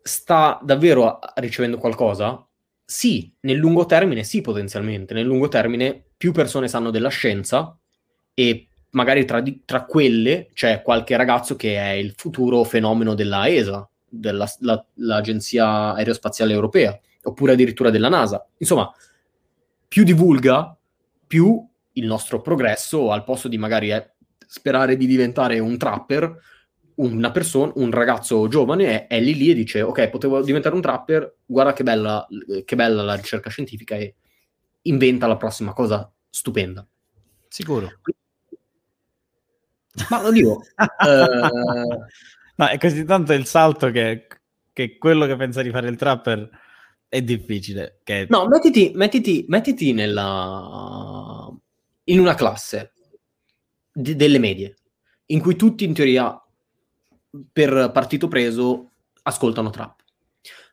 sta 0.00 0.58
davvero 0.62 1.18
ricevendo 1.34 1.76
qualcosa? 1.76 2.42
Sì, 2.82 3.30
nel 3.40 3.58
lungo 3.58 3.84
termine 3.84 4.24
sì, 4.24 4.40
potenzialmente. 4.40 5.12
Nel 5.12 5.26
lungo 5.26 5.48
termine 5.48 6.02
più 6.16 6.32
persone 6.32 6.68
sanno 6.68 6.90
della 6.90 7.10
scienza 7.10 7.76
e 8.32 8.68
magari 8.92 9.26
tra, 9.26 9.42
di, 9.42 9.60
tra 9.66 9.84
quelle 9.84 10.48
c'è 10.54 10.80
qualche 10.80 11.18
ragazzo 11.18 11.54
che 11.54 11.76
è 11.76 11.90
il 11.90 12.14
futuro 12.16 12.64
fenomeno 12.64 13.12
della 13.12 13.46
ESA, 13.46 13.86
dell'Agenzia 14.08 15.64
la, 15.66 15.92
Aerospaziale 15.92 16.54
Europea, 16.54 16.98
oppure 17.24 17.52
addirittura 17.52 17.90
della 17.90 18.08
NASA. 18.08 18.42
Insomma, 18.56 18.90
più 19.86 20.02
divulga, 20.02 20.74
più 21.28 21.64
il 21.92 22.06
nostro 22.06 22.40
progresso, 22.40 23.12
al 23.12 23.22
posto 23.22 23.46
di 23.46 23.58
magari 23.58 23.92
eh, 23.92 24.14
sperare 24.44 24.96
di 24.96 25.06
diventare 25.06 25.60
un 25.60 25.76
trapper, 25.76 26.36
una 26.96 27.30
persona, 27.30 27.72
un 27.76 27.92
ragazzo 27.92 28.48
giovane 28.48 29.06
è, 29.06 29.14
è, 29.14 29.20
lì 29.20 29.36
lì 29.36 29.50
e 29.50 29.54
dice 29.54 29.82
ok, 29.82 30.08
potevo 30.08 30.42
diventare 30.42 30.74
un 30.74 30.80
trapper, 30.80 31.36
guarda 31.44 31.72
che 31.72 31.84
bella, 31.84 32.26
che 32.64 32.74
bella 32.74 33.02
la 33.02 33.14
ricerca 33.14 33.50
scientifica 33.50 33.94
e 33.94 34.16
inventa 34.82 35.26
la 35.26 35.36
prossima 35.36 35.72
cosa 35.72 36.10
stupenda. 36.28 36.84
Sicuro. 37.48 38.00
Ma 40.10 40.22
lo 40.22 40.32
dico. 40.32 40.62
uh... 40.76 42.04
No, 42.56 42.66
è 42.66 42.78
così 42.78 43.04
tanto 43.04 43.32
il 43.32 43.46
salto 43.46 43.90
che, 43.90 44.26
che 44.72 44.98
quello 44.98 45.26
che 45.26 45.36
pensa 45.36 45.62
di 45.62 45.70
fare 45.70 45.88
il 45.88 45.96
trapper 45.96 46.50
è 47.08 47.22
difficile. 47.22 48.00
Che... 48.04 48.26
No, 48.28 48.46
mettiti, 48.46 48.92
mettiti, 48.94 49.44
mettiti 49.48 49.92
nella... 49.92 51.50
in 52.04 52.20
una 52.20 52.34
classe 52.34 52.92
di, 53.92 54.14
delle 54.14 54.38
medie, 54.38 54.76
in 55.26 55.40
cui 55.40 55.56
tutti 55.56 55.84
in 55.84 55.94
teoria 55.94 56.40
per 57.52 57.90
partito 57.92 58.28
preso 58.28 58.92
ascoltano 59.22 59.70
trap. 59.70 60.00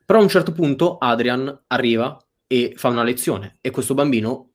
Però 0.04 0.18
a 0.18 0.22
un 0.22 0.28
certo 0.28 0.52
punto 0.52 0.98
Adrian 0.98 1.64
arriva 1.68 2.16
e 2.46 2.74
fa 2.76 2.88
una 2.88 3.02
lezione 3.02 3.58
e 3.60 3.70
questo 3.70 3.94
bambino 3.94 4.52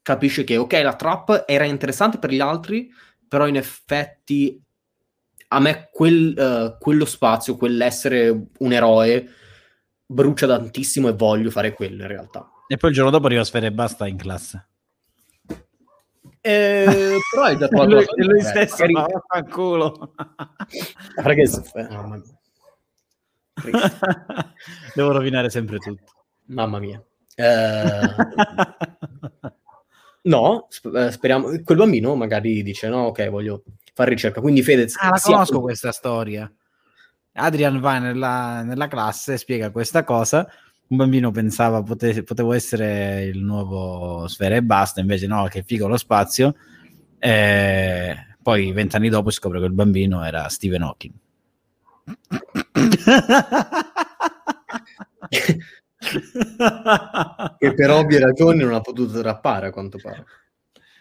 capisce 0.00 0.44
che 0.44 0.56
ok, 0.56 0.72
la 0.82 0.94
trap 0.94 1.44
era 1.46 1.64
interessante 1.64 2.18
per 2.18 2.30
gli 2.30 2.38
altri, 2.38 2.88
però 3.26 3.48
in 3.48 3.56
effetti 3.56 4.62
a 5.48 5.60
me 5.60 5.88
quel, 5.92 6.34
uh, 6.36 6.78
quello 6.78 7.04
spazio, 7.04 7.56
quell'essere 7.56 8.48
un 8.58 8.72
eroe 8.72 9.28
brucia 10.06 10.46
tantissimo 10.46 11.08
e 11.08 11.12
voglio 11.12 11.50
fare 11.50 11.72
quello 11.72 12.02
in 12.02 12.08
realtà. 12.08 12.50
E 12.68 12.76
poi 12.76 12.90
il 12.90 12.96
giorno 12.96 13.10
dopo 13.10 13.26
arriva 13.26 13.42
a 13.42 13.44
sfere 13.44 13.66
e 13.66 13.72
basta 13.72 14.06
in 14.06 14.16
classe. 14.16 14.68
Eh, 16.40 17.18
però 17.30 17.44
hai 17.44 17.58
già 17.58 17.66
trovato 17.68 17.90
lui, 17.90 18.04
lui 18.18 18.40
stesso 18.40 18.84
magari... 18.86 18.92
ma 18.92 19.06
fanculo 19.26 20.12
perché 21.16 21.44
devo 24.94 25.12
rovinare 25.12 25.50
sempre 25.50 25.78
tutto. 25.78 26.12
Mamma 26.46 26.78
mia. 26.78 27.02
Eh... 27.34 28.14
no 30.22 30.66
sp- 30.70 30.94
eh, 30.94 31.10
speriamo 31.10 31.48
quel 31.62 31.76
bambino 31.76 32.14
magari 32.14 32.62
dice 32.62 32.88
no 32.88 33.06
ok 33.06 33.28
voglio 33.28 33.64
fare 33.94 34.10
ricerca. 34.10 34.40
Quindi 34.40 34.62
Fedez 34.62 34.94
ah 35.00 35.10
la 35.10 35.20
conosco 35.20 35.60
questa 35.60 35.90
storia 35.90 36.50
Adrian 37.36 37.80
va 37.80 37.98
nella, 37.98 38.62
nella 38.62 38.88
classe 38.88 39.36
spiega 39.36 39.70
questa 39.70 40.04
cosa 40.04 40.48
un 40.88 40.98
bambino 40.98 41.32
pensava 41.32 41.82
pote- 41.82 42.22
potevo 42.22 42.52
essere 42.52 43.24
il 43.24 43.42
nuovo 43.42 44.28
Sfera 44.28 44.54
e 44.54 44.62
basta, 44.62 45.00
invece 45.00 45.26
no, 45.26 45.44
che 45.46 45.64
figo 45.64 45.88
lo 45.88 45.96
spazio. 45.96 46.54
E 47.18 48.36
poi 48.40 48.70
vent'anni 48.70 49.08
dopo 49.08 49.30
scopre 49.30 49.58
che 49.58 49.64
il 49.64 49.72
bambino 49.72 50.24
era 50.24 50.48
Stephen 50.48 50.82
Hawking. 50.82 51.12
che 57.58 57.74
per 57.74 57.90
ovvie 57.90 58.20
ragioni 58.20 58.62
non 58.62 58.74
ha 58.74 58.80
potuto 58.80 59.20
rappare 59.22 59.66
a 59.66 59.72
quanto 59.72 59.98
pare. 60.00 60.24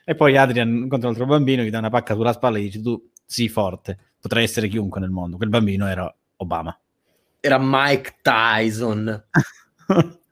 E 0.04 0.16
poi 0.16 0.36
Adrian 0.36 0.68
incontra 0.68 1.10
un 1.10 1.14
altro 1.14 1.28
bambino, 1.28 1.62
gli 1.62 1.70
dà 1.70 1.78
una 1.78 1.92
pacca 1.92 2.16
sulla 2.16 2.34
spalla 2.34 2.58
e 2.58 2.62
dice 2.62 2.82
tu 2.82 3.00
sii 3.24 3.50
forte, 3.50 4.14
potrai 4.20 4.44
essere 4.44 4.68
chiunque 4.68 5.00
nel 5.00 5.12
mondo. 5.12 5.38
Quel 5.38 5.50
bambino 5.50 5.86
era 5.86 6.12
Obama. 6.38 6.78
Era 7.40 7.58
Mike 7.60 8.16
Tyson. 8.22 9.26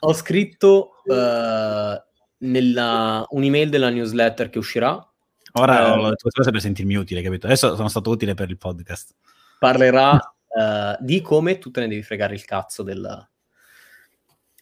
Ho 0.00 0.12
scritto 0.12 1.02
uh, 1.04 2.02
nella 2.38 3.26
un'email 3.28 3.68
della 3.68 3.90
newsletter 3.90 4.50
che 4.50 4.58
uscirà. 4.58 5.04
Ora 5.52 5.94
uh, 5.94 5.98
ho 5.98 6.08
detto 6.10 6.28
cose 6.30 6.50
per 6.50 6.60
sentirmi 6.60 6.94
utile, 6.94 7.22
capito? 7.22 7.46
Adesso 7.46 7.74
sono 7.76 7.88
stato 7.88 8.10
utile 8.10 8.34
per 8.34 8.50
il 8.50 8.58
podcast. 8.58 9.14
Parlerà 9.58 10.12
uh, 10.12 10.96
di 11.04 11.20
come 11.20 11.58
tu 11.58 11.70
te 11.70 11.80
ne 11.80 11.88
devi 11.88 12.02
fregare 12.02 12.34
il 12.34 12.44
cazzo 12.44 12.82
del... 12.82 13.28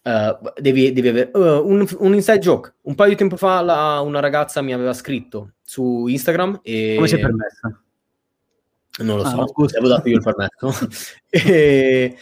Uh, 0.01 0.51
devi, 0.59 0.93
devi, 0.93 1.07
avere 1.09 1.29
un, 1.33 1.85
un, 1.99 2.13
inside 2.13 2.39
joke. 2.39 2.75
Un 2.83 2.95
paio 2.95 3.09
di 3.11 3.15
tempo 3.17 3.35
fa 3.35 3.61
la, 3.61 3.99
una 3.99 4.19
ragazza 4.19 4.61
mi 4.61 4.73
aveva 4.73 4.93
scritto 4.93 5.55
su 5.61 6.07
Instagram 6.07 6.61
e... 6.63 6.93
Come 6.95 7.07
si 7.07 7.15
è 7.15 7.19
permessa? 7.19 7.83
Non 8.99 9.17
lo 9.17 9.23
ah, 9.23 9.29
so, 9.29 9.47
scusa. 9.47 9.77
avevo 9.77 9.93
dato 9.93 10.09
io 10.09 10.17
il 10.17 10.23
permesso. 10.23 10.87
e, 11.29 12.15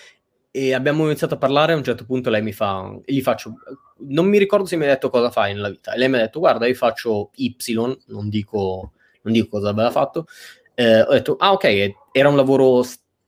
e 0.51 0.73
abbiamo 0.73 1.05
iniziato 1.05 1.35
a 1.35 1.37
parlare, 1.37 1.73
a 1.73 1.75
un 1.75 1.83
certo 1.83 2.05
punto 2.05 2.29
lei 2.29 2.41
mi 2.41 2.51
fa, 2.51 2.91
gli 3.05 3.21
faccio, 3.21 3.53
non 3.99 4.27
mi 4.27 4.37
ricordo 4.37 4.65
se 4.65 4.75
mi 4.75 4.85
ha 4.85 4.87
detto 4.87 5.09
cosa 5.09 5.29
fai 5.29 5.53
nella 5.53 5.69
vita, 5.69 5.93
e 5.93 5.97
lei 5.97 6.09
mi 6.09 6.15
ha 6.15 6.21
detto, 6.21 6.39
guarda, 6.39 6.65
io 6.65 6.73
faccio 6.73 7.31
Y, 7.35 7.55
non 8.07 8.29
dico, 8.29 8.93
non 9.21 9.33
dico 9.33 9.49
cosa 9.49 9.69
aveva 9.69 9.91
fatto, 9.91 10.25
eh, 10.73 11.01
ho 11.01 11.11
detto, 11.11 11.35
ah 11.37 11.51
ok, 11.51 11.93
era 12.11 12.29
un 12.29 12.35
lavoro 12.35 12.83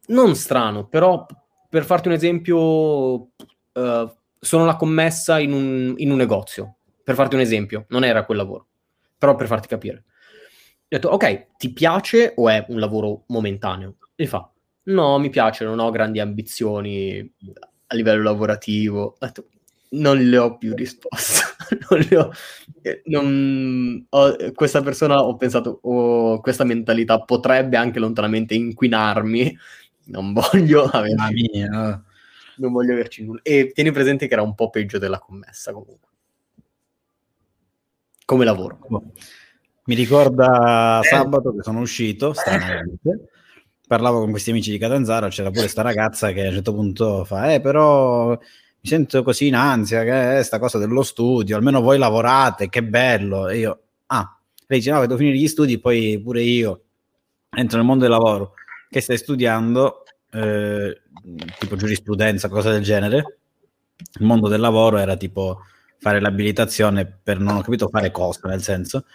non 0.07 0.35
strano, 0.35 0.87
però 0.87 1.25
per 1.69 1.83
farti 1.83 2.07
un 2.07 2.15
esempio, 2.15 3.29
eh, 3.73 4.13
sono 4.39 4.65
la 4.65 4.75
commessa 4.75 5.39
in 5.39 5.53
un, 5.53 5.93
in 5.97 6.11
un 6.11 6.17
negozio, 6.17 6.77
per 7.03 7.15
farti 7.15 7.35
un 7.35 7.41
esempio, 7.41 7.85
non 7.89 8.03
era 8.03 8.25
quel 8.25 8.37
lavoro, 8.37 8.67
però 9.17 9.35
per 9.35 9.47
farti 9.47 9.67
capire. 9.67 10.05
Ho 10.91 10.95
detto, 10.95 11.09
ok, 11.09 11.57
ti 11.57 11.71
piace 11.71 12.33
o 12.35 12.49
è 12.49 12.65
un 12.69 12.79
lavoro 12.79 13.23
momentaneo? 13.27 13.97
E 14.15 14.25
fa, 14.25 14.51
No, 14.89 15.19
mi 15.19 15.29
piace, 15.29 15.65
non 15.65 15.79
ho 15.79 15.91
grandi 15.91 16.19
ambizioni 16.19 17.19
a 17.87 17.95
livello 17.95 18.23
lavorativo. 18.23 19.17
Non 19.91 20.17
le 20.17 20.37
ho 20.37 20.57
più 20.57 20.73
risposto. 20.73 21.41
non 21.89 21.99
le 22.09 22.17
ho, 22.17 22.31
eh, 22.81 23.01
non, 23.05 24.05
ho, 24.09 24.35
questa 24.53 24.81
persona 24.81 25.23
ho 25.23 25.35
pensato, 25.35 25.79
oh, 25.83 26.39
questa 26.41 26.63
mentalità 26.63 27.21
potrebbe 27.21 27.77
anche 27.77 27.99
lontanamente 27.99 28.55
inquinarmi. 28.55 29.57
Non 30.05 30.33
voglio 30.33 30.85
averci, 30.85 31.59
non 31.59 32.71
voglio 32.71 32.93
averci 32.93 33.23
nulla. 33.23 33.41
E 33.43 33.71
tieni 33.73 33.91
presente 33.91 34.27
che 34.27 34.33
era 34.33 34.41
un 34.41 34.55
po' 34.55 34.71
peggio 34.71 34.97
della 34.97 35.19
commessa 35.19 35.71
comunque. 35.71 36.07
Come 38.25 38.45
lavoro. 38.45 38.79
Mi 39.89 39.95
ricorda 39.95 40.99
eh. 40.99 41.07
sabato 41.07 41.51
che 41.55 41.63
sono 41.63 41.79
uscito, 41.79 42.31
stranamente 42.33 43.29
parlavo 43.87 44.19
con 44.19 44.29
questi 44.29 44.51
amici 44.51 44.69
di 44.69 44.77
Catanzaro, 44.77 45.29
c'era 45.29 45.49
pure 45.49 45.61
questa 45.61 45.81
ragazza 45.81 46.31
che 46.31 46.45
a 46.45 46.49
un 46.49 46.53
certo 46.53 46.75
punto 46.75 47.25
fa, 47.25 47.55
eh 47.55 47.59
però 47.59 48.29
mi 48.29 48.37
sento 48.83 49.23
così 49.23 49.47
in 49.47 49.55
ansia, 49.55 50.03
che 50.03 50.37
è 50.37 50.43
sta 50.43 50.59
cosa 50.59 50.77
dello 50.77 51.01
studio, 51.01 51.55
almeno 51.55 51.81
voi 51.81 51.97
lavorate, 51.97 52.69
che 52.69 52.83
bello. 52.83 53.47
E 53.47 53.57
io, 53.57 53.79
ah, 54.05 54.37
lei 54.67 54.77
dice 54.77 54.91
no, 54.91 55.01
devo 55.01 55.17
finire 55.17 55.37
gli 55.37 55.47
studi, 55.47 55.79
poi 55.79 56.21
pure 56.23 56.43
io 56.43 56.81
entro 57.49 57.77
nel 57.77 57.87
mondo 57.87 58.03
del 58.03 58.13
lavoro. 58.13 58.53
Che 58.87 59.01
stai 59.01 59.17
studiando? 59.17 60.03
Eh, 60.31 61.01
tipo 61.57 61.75
giurisprudenza, 61.75 62.47
cosa 62.47 62.69
del 62.69 62.83
genere. 62.83 63.39
Il 64.19 64.25
mondo 64.27 64.47
del 64.49 64.59
lavoro 64.59 64.97
era 64.97 65.17
tipo 65.17 65.61
fare 65.97 66.21
l'abilitazione 66.21 67.07
per 67.07 67.39
non 67.39 67.55
ho 67.55 67.61
capito 67.61 67.89
fare 67.89 68.11
cosa, 68.11 68.47
nel 68.49 68.61
senso. 68.61 69.05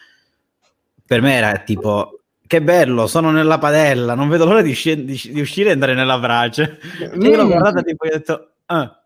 Per 1.06 1.20
me 1.20 1.34
era 1.34 1.58
tipo 1.58 2.20
che 2.46 2.62
bello, 2.62 3.06
sono 3.06 3.30
nella 3.30 3.58
padella, 3.58 4.14
non 4.14 4.28
vedo 4.28 4.44
l'ora 4.44 4.62
di, 4.62 4.74
sc- 4.74 4.94
di, 4.94 5.20
di 5.32 5.40
uscire 5.40 5.70
e 5.70 5.72
andare 5.72 5.94
nella 5.94 6.18
brace. 6.18 6.78
Mm. 7.16 7.22
Io 7.22 7.36
l'ho 7.36 7.46
guardata 7.46 7.82
tipo 7.82 8.04
e 8.04 8.08
ho 8.08 8.12
detto, 8.12 8.52
ah. 8.66 9.04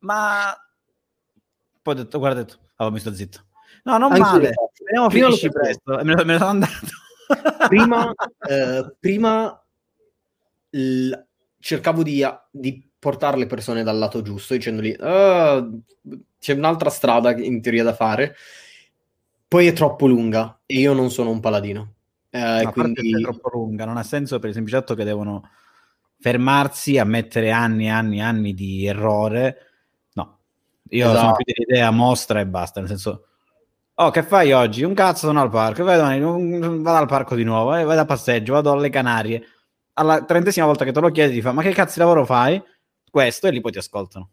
ma 0.00 0.54
poi 1.82 1.94
ho 1.94 1.96
detto, 1.96 2.18
guarda, 2.18 2.40
ho 2.40 2.44
detto, 2.44 2.58
oh, 2.76 2.90
mi 2.90 3.00
sto 3.00 3.14
zitto. 3.14 3.44
No, 3.84 3.96
non 3.96 4.12
Anche 4.12 4.20
male, 4.20 4.52
speriamo 4.72 5.08
finisci 5.08 5.48
presto. 5.48 6.00
Me, 6.04 6.14
me 6.14 6.24
ne 6.24 6.36
sono 6.38 6.50
andato. 6.50 6.86
prima, 7.66 8.12
eh, 8.48 8.94
prima 9.00 9.64
l- 10.70 11.12
cercavo 11.58 12.02
di, 12.02 12.26
di, 12.50 12.86
portare 12.98 13.38
le 13.38 13.46
persone 13.46 13.82
dal 13.82 13.96
lato 13.96 14.22
giusto, 14.22 14.54
dicendogli, 14.54 14.94
oh, 14.98 15.82
c'è 16.38 16.52
un'altra 16.52 16.90
strada 16.90 17.30
in 17.36 17.62
teoria 17.62 17.84
da 17.84 17.94
fare, 17.94 18.34
poi 19.48 19.66
è 19.66 19.72
troppo 19.72 20.06
lunga 20.06 20.60
e 20.66 20.78
io 20.78 20.92
non 20.92 21.10
sono 21.10 21.30
un 21.30 21.40
paladino 21.40 21.94
eh, 22.30 22.62
no, 22.62 22.72
quindi... 22.72 23.10
è 23.10 23.22
troppo 23.22 23.50
lunga, 23.52 23.84
non 23.84 23.96
ha 23.96 24.02
senso 24.02 24.38
per 24.38 24.50
il 24.50 24.54
semplice 24.54 24.78
fatto 24.78 24.94
che 24.94 25.04
devono 25.04 25.48
fermarsi 26.20 26.98
a 26.98 27.04
mettere 27.04 27.50
anni 27.50 27.86
e 27.86 27.90
anni 27.90 28.18
e 28.18 28.22
anni 28.22 28.54
di 28.54 28.86
errore. 28.86 29.56
No, 30.14 30.38
io 30.90 31.06
esatto. 31.06 31.18
sono 31.18 31.34
più 31.34 31.44
dell'idea 31.52 31.90
mostra 31.90 32.40
e 32.40 32.46
basta, 32.46 32.80
nel 32.80 32.88
senso... 32.88 33.24
Oh, 34.00 34.10
che 34.10 34.22
fai 34.22 34.52
oggi? 34.52 34.84
Un 34.84 34.94
cazzo 34.94 35.26
sono 35.26 35.40
al 35.40 35.50
parco. 35.50 35.82
Vai 35.82 35.96
domani, 35.96 36.20
vado 36.82 36.98
al 36.98 37.08
parco 37.08 37.34
di 37.34 37.42
nuovo, 37.42 37.74
eh, 37.74 37.82
vado 37.82 38.00
a 38.00 38.04
passeggio, 38.04 38.52
vado 38.52 38.70
alle 38.70 38.90
Canarie. 38.90 39.42
Alla 39.94 40.24
trentesima 40.24 40.66
volta 40.66 40.84
che 40.84 40.92
te 40.92 41.00
lo 41.00 41.10
chiedi, 41.10 41.34
ti 41.34 41.40
fa: 41.40 41.50
Ma 41.50 41.62
che 41.62 41.72
cazzo 41.72 41.94
di 41.94 41.98
lavoro 41.98 42.24
fai? 42.24 42.62
Questo, 43.10 43.48
e 43.48 43.50
lì 43.50 43.60
poi 43.60 43.72
ti 43.72 43.78
ascoltano. 43.78 44.30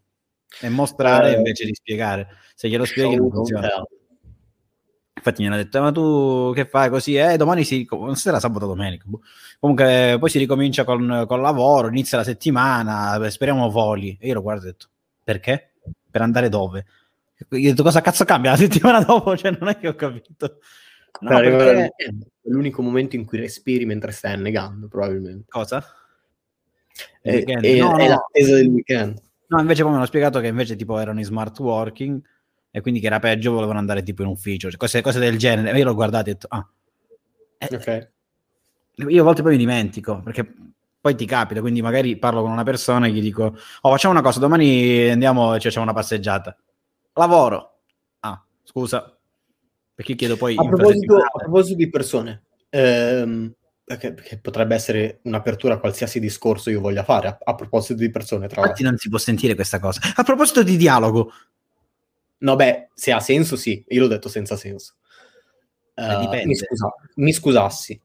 E 0.60 0.68
mostrare 0.68 1.34
eh, 1.34 1.36
invece 1.38 1.64
di 1.64 1.74
spiegare. 1.74 2.28
Se 2.54 2.68
glielo 2.68 2.84
spieghi, 2.84 3.16
non 3.16 3.28
funziona. 3.28 3.68
Infatti 5.26 5.42
mi 5.42 5.48
hanno 5.48 5.56
detto, 5.56 5.80
ma 5.80 5.90
tu 5.90 6.52
che 6.54 6.66
fai 6.66 6.88
così? 6.88 7.16
Eh, 7.16 7.36
domani 7.36 7.64
si... 7.64 7.84
Non 7.90 8.14
sarà 8.14 8.38
sabato 8.38 8.66
domenica. 8.66 9.02
Boh. 9.08 9.22
Comunque 9.58 10.16
poi 10.20 10.30
si 10.30 10.38
ricomincia 10.38 10.84
con, 10.84 11.24
con 11.26 11.40
lavoro, 11.40 11.88
inizia 11.88 12.16
la 12.18 12.22
settimana, 12.22 13.28
speriamo 13.28 13.68
voli. 13.68 14.16
E 14.20 14.28
io 14.28 14.34
lo 14.34 14.42
guardo 14.42 14.66
e 14.66 14.68
ho 14.68 14.70
detto, 14.70 14.86
perché? 15.24 15.72
Per 16.08 16.20
andare 16.22 16.48
dove? 16.48 16.86
Io 17.50 17.58
ho 17.58 17.70
detto 17.70 17.82
cosa 17.82 18.00
cazzo 18.02 18.24
cambia 18.24 18.52
la 18.52 18.56
settimana 18.56 19.02
dopo? 19.02 19.36
Cioè, 19.36 19.56
non 19.58 19.68
è 19.68 19.76
che 19.78 19.88
ho 19.88 19.96
capito. 19.96 20.58
No, 21.22 21.30
Per 21.40 21.56
perché-. 21.56 21.92
È 21.96 22.10
l'unico 22.48 22.82
momento 22.82 23.16
in 23.16 23.24
cui 23.24 23.38
respiri 23.38 23.84
mentre 23.84 24.12
stai 24.12 24.34
annegando, 24.34 24.86
probabilmente. 24.86 25.46
Cosa? 25.48 25.84
È, 27.20 27.42
è- 27.42 27.78
No, 27.78 27.96
è 27.98 28.04
no. 28.04 28.08
l'attesa 28.08 28.54
del 28.54 28.68
weekend. 28.68 29.20
No, 29.48 29.58
invece 29.60 29.82
poi 29.82 29.90
mi 29.90 29.96
hanno 29.96 30.06
spiegato 30.06 30.38
che 30.38 30.46
invece 30.46 30.76
tipo 30.76 30.98
erano 31.00 31.18
in 31.18 31.24
smart 31.24 31.58
working 31.58 32.20
e 32.76 32.82
quindi 32.82 33.00
che 33.00 33.06
era 33.06 33.18
peggio, 33.18 33.52
volevano 33.52 33.78
andare 33.78 34.02
tipo 34.02 34.20
in 34.20 34.28
ufficio, 34.28 34.68
cioè, 34.68 34.76
cose, 34.76 35.00
cose 35.00 35.18
del 35.18 35.38
genere. 35.38 35.78
Io 35.78 35.84
l'ho 35.86 35.94
guardato 35.94 36.28
e 36.28 36.32
ho 36.32 36.34
detto, 36.34 36.46
ah, 36.50 36.68
Eh, 37.56 37.74
Ok. 37.74 38.10
io 39.08 39.20
a 39.22 39.24
volte 39.24 39.40
poi 39.40 39.52
mi 39.52 39.56
dimentico, 39.56 40.20
perché 40.22 40.46
poi 41.00 41.14
ti 41.14 41.24
capita, 41.24 41.60
quindi 41.62 41.80
magari 41.80 42.18
parlo 42.18 42.42
con 42.42 42.50
una 42.50 42.64
persona 42.64 43.06
e 43.06 43.12
gli 43.12 43.22
dico, 43.22 43.56
oh 43.80 43.90
facciamo 43.90 44.12
una 44.12 44.22
cosa, 44.22 44.40
domani 44.40 45.08
andiamo 45.08 45.54
e 45.54 45.58
ci 45.58 45.68
facciamo 45.68 45.86
una 45.86 45.94
passeggiata. 45.94 46.54
Lavoro. 47.14 47.78
Ah, 48.20 48.44
scusa. 48.62 49.16
Perché 49.94 50.14
chiedo 50.14 50.36
poi... 50.36 50.54
A 50.58 50.64
proposito, 50.66 51.16
a 51.16 51.30
proposito 51.38 51.76
di 51.78 51.88
persone, 51.88 52.42
ehm, 52.68 53.54
perché, 53.86 54.12
perché 54.12 54.38
potrebbe 54.38 54.74
essere 54.74 55.20
un'apertura 55.22 55.74
a 55.74 55.78
qualsiasi 55.78 56.20
discorso 56.20 56.68
io 56.68 56.80
voglia 56.82 57.04
fare, 57.04 57.28
a, 57.28 57.38
a 57.42 57.54
proposito 57.54 57.94
di 58.00 58.10
persone, 58.10 58.48
tra 58.48 58.60
Infatti 58.60 58.82
l'altro. 58.82 58.88
non 58.90 58.98
si 58.98 59.08
può 59.08 59.16
sentire 59.16 59.54
questa 59.54 59.78
cosa. 59.80 60.02
A 60.14 60.22
proposito 60.24 60.62
di 60.62 60.76
dialogo, 60.76 61.32
No, 62.38 62.56
beh, 62.56 62.88
se 62.94 63.12
ha 63.12 63.20
senso, 63.20 63.56
sì. 63.56 63.84
Io 63.88 64.00
l'ho 64.00 64.08
detto 64.08 64.28
senza 64.28 64.56
senso. 64.56 64.94
Dipende. 65.94 66.46
mi, 66.46 66.54
scusa- 66.54 66.94
mi 67.14 67.32
scusassi. 67.32 68.02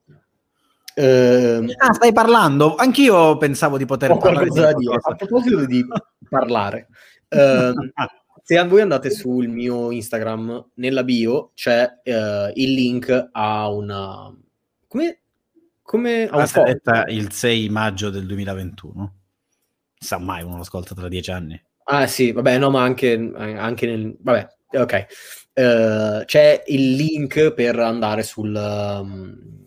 Ehm, 0.95 1.71
ah, 1.77 1.93
stai 1.93 2.13
parlando? 2.13 2.75
Anch'io 2.75 3.37
pensavo 3.37 3.77
di 3.77 3.85
poter 3.85 4.15
parlare 4.17 4.47
da 4.47 4.73
di 4.73 4.85
dire. 4.85 4.99
A 5.01 5.15
proposito 5.15 5.65
di 5.65 5.85
parlare, 6.29 6.87
ehm, 7.29 7.91
se 8.43 8.63
voi 8.65 8.81
andate 8.81 9.09
sul 9.09 9.47
mio 9.47 9.91
Instagram, 9.91 10.71
nella 10.75 11.03
bio 11.03 11.51
c'è 11.53 11.99
eh, 12.03 12.51
il 12.55 12.73
link 12.73 13.29
a 13.31 13.69
una... 13.69 14.33
Come... 14.87 15.19
come 15.81 16.27
a 16.27 16.37
un 16.37 17.03
il 17.07 17.31
6 17.31 17.69
maggio 17.69 18.09
del 18.09 18.25
2021. 18.25 19.13
Sa 19.97 20.17
mai 20.17 20.43
uno 20.43 20.55
lo 20.55 20.61
ascolta 20.61 20.95
tra 20.95 21.07
dieci 21.07 21.31
anni. 21.31 21.61
Ah 21.83 22.07
sì, 22.07 22.31
vabbè, 22.31 22.57
no, 22.57 22.69
ma 22.69 22.83
anche, 22.83 23.31
anche 23.35 23.85
nel... 23.85 24.15
Vabbè, 24.19 24.47
ok. 24.71 25.05
Eh, 25.53 26.23
c'è 26.25 26.63
il 26.67 26.95
link 26.95 27.51
per 27.53 27.79
andare 27.79 28.23
sul... 28.23 28.53
um, 28.55 29.59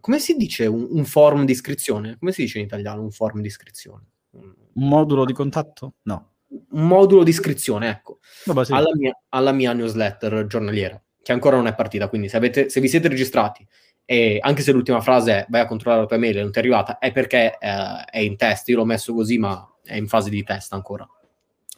come 0.00 0.18
si 0.18 0.34
dice? 0.36 0.66
Un, 0.66 0.86
un 0.90 1.04
forum 1.04 1.44
di 1.44 1.52
iscrizione? 1.52 2.16
Come 2.18 2.32
si 2.32 2.42
dice 2.42 2.58
in 2.58 2.64
italiano 2.64 3.02
un 3.02 3.10
forum 3.10 3.40
di 3.40 3.46
iscrizione? 3.48 4.06
Un, 4.32 4.54
modulo 4.74 5.24
di 5.24 5.32
contatto? 5.32 5.94
No. 6.02 6.32
un 6.48 6.86
modulo 6.86 7.22
di 7.22 7.30
iscrizione, 7.30 7.88
ecco, 7.88 8.18
Vabbè, 8.44 8.64
sì. 8.64 8.72
alla, 8.72 8.94
mia, 8.94 9.18
alla 9.30 9.52
mia 9.52 9.72
newsletter 9.72 10.46
giornaliera, 10.46 11.00
che 11.22 11.32
ancora 11.32 11.56
non 11.56 11.66
è 11.66 11.74
partita, 11.74 12.08
quindi 12.08 12.28
se, 12.28 12.36
avete, 12.36 12.68
se 12.68 12.80
vi 12.80 12.88
siete 12.88 13.08
registrati 13.08 13.66
e 14.04 14.38
anche 14.40 14.62
se 14.62 14.72
l'ultima 14.72 15.00
frase 15.00 15.32
è 15.32 15.46
vai 15.48 15.60
a 15.60 15.66
controllare 15.66 16.02
la 16.02 16.08
tua 16.08 16.18
mail 16.18 16.38
e 16.38 16.42
non 16.42 16.50
ti 16.50 16.58
è 16.58 16.60
arrivata, 16.60 16.98
è 16.98 17.12
perché 17.12 17.56
eh, 17.58 18.04
è 18.10 18.18
in 18.18 18.36
test, 18.36 18.68
io 18.68 18.78
l'ho 18.78 18.84
messo 18.84 19.14
così, 19.14 19.38
ma 19.38 19.64
è 19.84 19.96
in 19.96 20.08
fase 20.08 20.30
di 20.30 20.42
test 20.42 20.72
ancora. 20.72 21.06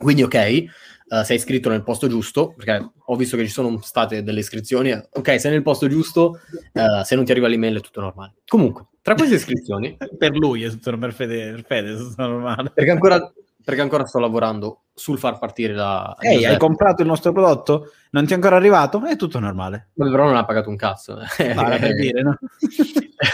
Quindi 0.03 0.23
ok, 0.23 0.35
eh, 0.35 1.25
sei 1.25 1.37
iscritto 1.37 1.69
nel 1.69 1.83
posto 1.83 2.09
giusto, 2.09 2.55
perché 2.57 2.91
ho 2.99 3.17
visto 3.17 3.37
che 3.37 3.45
ci 3.45 3.51
sono 3.51 3.79
state 3.81 4.23
delle 4.23 4.41
iscrizioni, 4.41 4.93
ok, 4.93 5.41
sei 5.41 5.51
nel 5.51 5.62
posto 5.62 5.87
giusto, 5.88 6.41
eh, 6.73 7.05
se 7.05 7.15
non 7.15 7.25
ti 7.25 7.31
arriva 7.31 7.49
l'email 7.49 7.79
è 7.79 7.81
tutto 7.81 8.01
normale. 8.01 8.35
Comunque, 8.47 8.87
tra 9.03 9.15
queste 9.15 9.35
iscrizioni, 9.35 9.97
per 10.17 10.35
lui 10.37 10.62
è 10.62 10.71
tutto 10.71 10.97
per 10.97 11.12
Fede, 11.12 11.51
per 11.53 11.65
Fede 11.65 11.93
è 11.93 11.97
tutto 11.97 12.27
normale. 12.27 12.71
perché 12.75 12.91
ancora, 12.91 13.33
perché 13.62 13.81
ancora 13.81 14.07
sto 14.07 14.19
lavorando 14.19 14.85
sul 14.95 15.19
far 15.19 15.38
partire 15.38 15.75
la... 15.75 16.17
Ehi, 16.19 16.29
hai 16.29 16.33
newsletter. 16.35 16.59
comprato 16.59 17.03
il 17.03 17.09
nostro 17.09 17.33
prodotto? 17.33 17.93
Non 18.11 18.25
ti 18.25 18.33
è 18.33 18.35
ancora 18.35 18.57
arrivato? 18.57 19.05
È 19.05 19.17
tutto 19.17 19.38
normale. 19.38 19.91
Ma 19.95 20.11
però 20.11 20.25
non 20.25 20.37
ha 20.37 20.45
pagato 20.45 20.71
un 20.71 20.77
cazzo. 20.77 21.19
Era 21.37 21.79
per 21.79 21.95
dire, 21.97 22.23
no? 22.23 22.38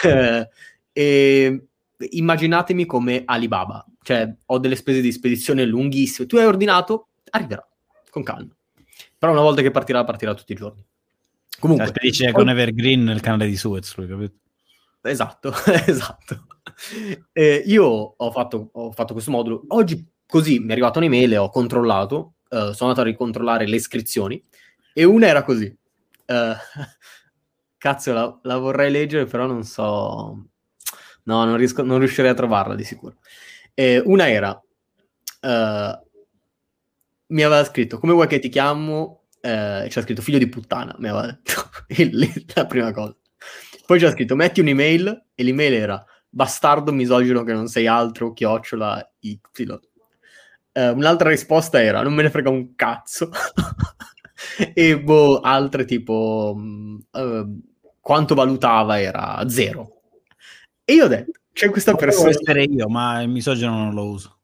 Eh, 0.04 0.48
e 0.92 1.68
immaginatemi 1.98 2.86
come 2.86 3.22
Alibaba, 3.24 3.84
cioè 4.02 4.32
ho 4.46 4.58
delle 4.58 4.76
spese 4.76 5.00
di 5.00 5.12
spedizione 5.12 5.64
lunghissime. 5.64 6.26
Tu 6.26 6.36
hai 6.36 6.46
ordinato, 6.46 7.08
arriverà 7.30 7.66
con 8.10 8.22
calma. 8.22 8.54
Però 9.18 9.32
una 9.32 9.40
volta 9.40 9.62
che 9.62 9.70
partirà, 9.70 10.04
partirà 10.04 10.34
tutti 10.34 10.52
i 10.52 10.56
giorni. 10.56 10.84
Comunque, 11.58 11.86
La 11.86 11.90
spedisce 11.90 12.32
con 12.32 12.48
Evergreen 12.48 13.02
nel 13.02 13.20
canale 13.20 13.46
di 13.46 13.56
Suez, 13.56 13.94
lui, 13.96 14.06
capito? 14.06 14.34
esatto, 15.02 15.52
esatto. 15.86 16.46
Eh, 17.32 17.62
io 17.66 17.84
ho 17.84 18.30
fatto, 18.30 18.70
ho 18.72 18.92
fatto 18.92 19.12
questo 19.12 19.30
modulo 19.30 19.64
oggi, 19.68 20.06
così 20.26 20.58
mi 20.60 20.68
è 20.68 20.72
arrivata 20.72 20.98
un'email 20.98 21.32
e 21.32 21.36
ho 21.38 21.50
controllato. 21.50 22.34
eh, 22.50 22.72
sono 22.74 22.90
andato 22.90 23.00
a 23.00 23.04
ricontrollare 23.04 23.66
le 23.66 23.76
iscrizioni 23.76 24.42
e 24.92 25.04
una 25.04 25.26
era 25.26 25.42
così. 25.42 25.64
Eh, 25.64 26.54
cazzo, 27.78 28.12
la, 28.12 28.38
la 28.42 28.56
vorrei 28.58 28.90
leggere, 28.90 29.24
però 29.26 29.46
non 29.46 29.64
so. 29.64 30.46
No, 31.28 31.44
non, 31.44 31.56
riesco, 31.58 31.82
non 31.82 31.98
riuscirei 31.98 32.30
a 32.30 32.34
trovarla 32.34 32.74
di 32.74 32.84
sicuro. 32.84 33.16
Eh, 33.74 34.02
una 34.04 34.28
era. 34.30 34.60
eh, 35.42 35.98
mi 37.28 37.42
aveva 37.42 37.64
scritto 37.64 37.98
come 37.98 38.12
vuoi 38.14 38.26
che 38.26 38.38
ti 38.38 38.48
chiamo? 38.48 39.24
Eh, 39.40 39.86
c'era 39.88 40.02
scritto 40.02 40.22
figlio 40.22 40.38
di 40.38 40.48
puttana. 40.48 40.94
Mi 40.98 41.08
aveva 41.08 41.26
detto 41.26 41.70
la 42.54 42.66
prima 42.66 42.92
cosa. 42.92 43.14
Poi 43.86 43.98
c'era 43.98 44.12
scritto 44.12 44.34
metti 44.34 44.60
un'email 44.60 45.24
e 45.34 45.42
l'email 45.42 45.72
era 45.74 46.04
bastardo 46.28 46.92
misogino 46.92 47.42
che 47.42 47.52
non 47.52 47.68
sei 47.68 47.86
altro, 47.86 48.32
chiocciola 48.32 49.12
Y. 49.20 49.38
Eh, 50.72 50.88
un'altra 50.90 51.28
risposta 51.30 51.82
era 51.82 52.02
non 52.02 52.14
me 52.14 52.22
ne 52.22 52.30
frega 52.30 52.48
un 52.50 52.74
cazzo. 52.74 53.30
e 54.74 55.00
boh, 55.00 55.40
altre 55.40 55.84
tipo 55.84 56.56
eh, 57.12 57.46
quanto 58.00 58.34
valutava 58.34 59.00
era 59.00 59.44
zero. 59.48 59.97
E 60.90 60.94
io 60.94 61.04
ho 61.04 61.08
detto, 61.08 61.32
c'è 61.52 61.68
questa 61.68 61.94
persona, 61.94 62.30
essere 62.30 62.62
io, 62.62 62.88
ma 62.88 63.20
il 63.20 63.28
misogino 63.28 63.76
non 63.76 63.92
lo 63.92 64.06
uso. 64.06 64.38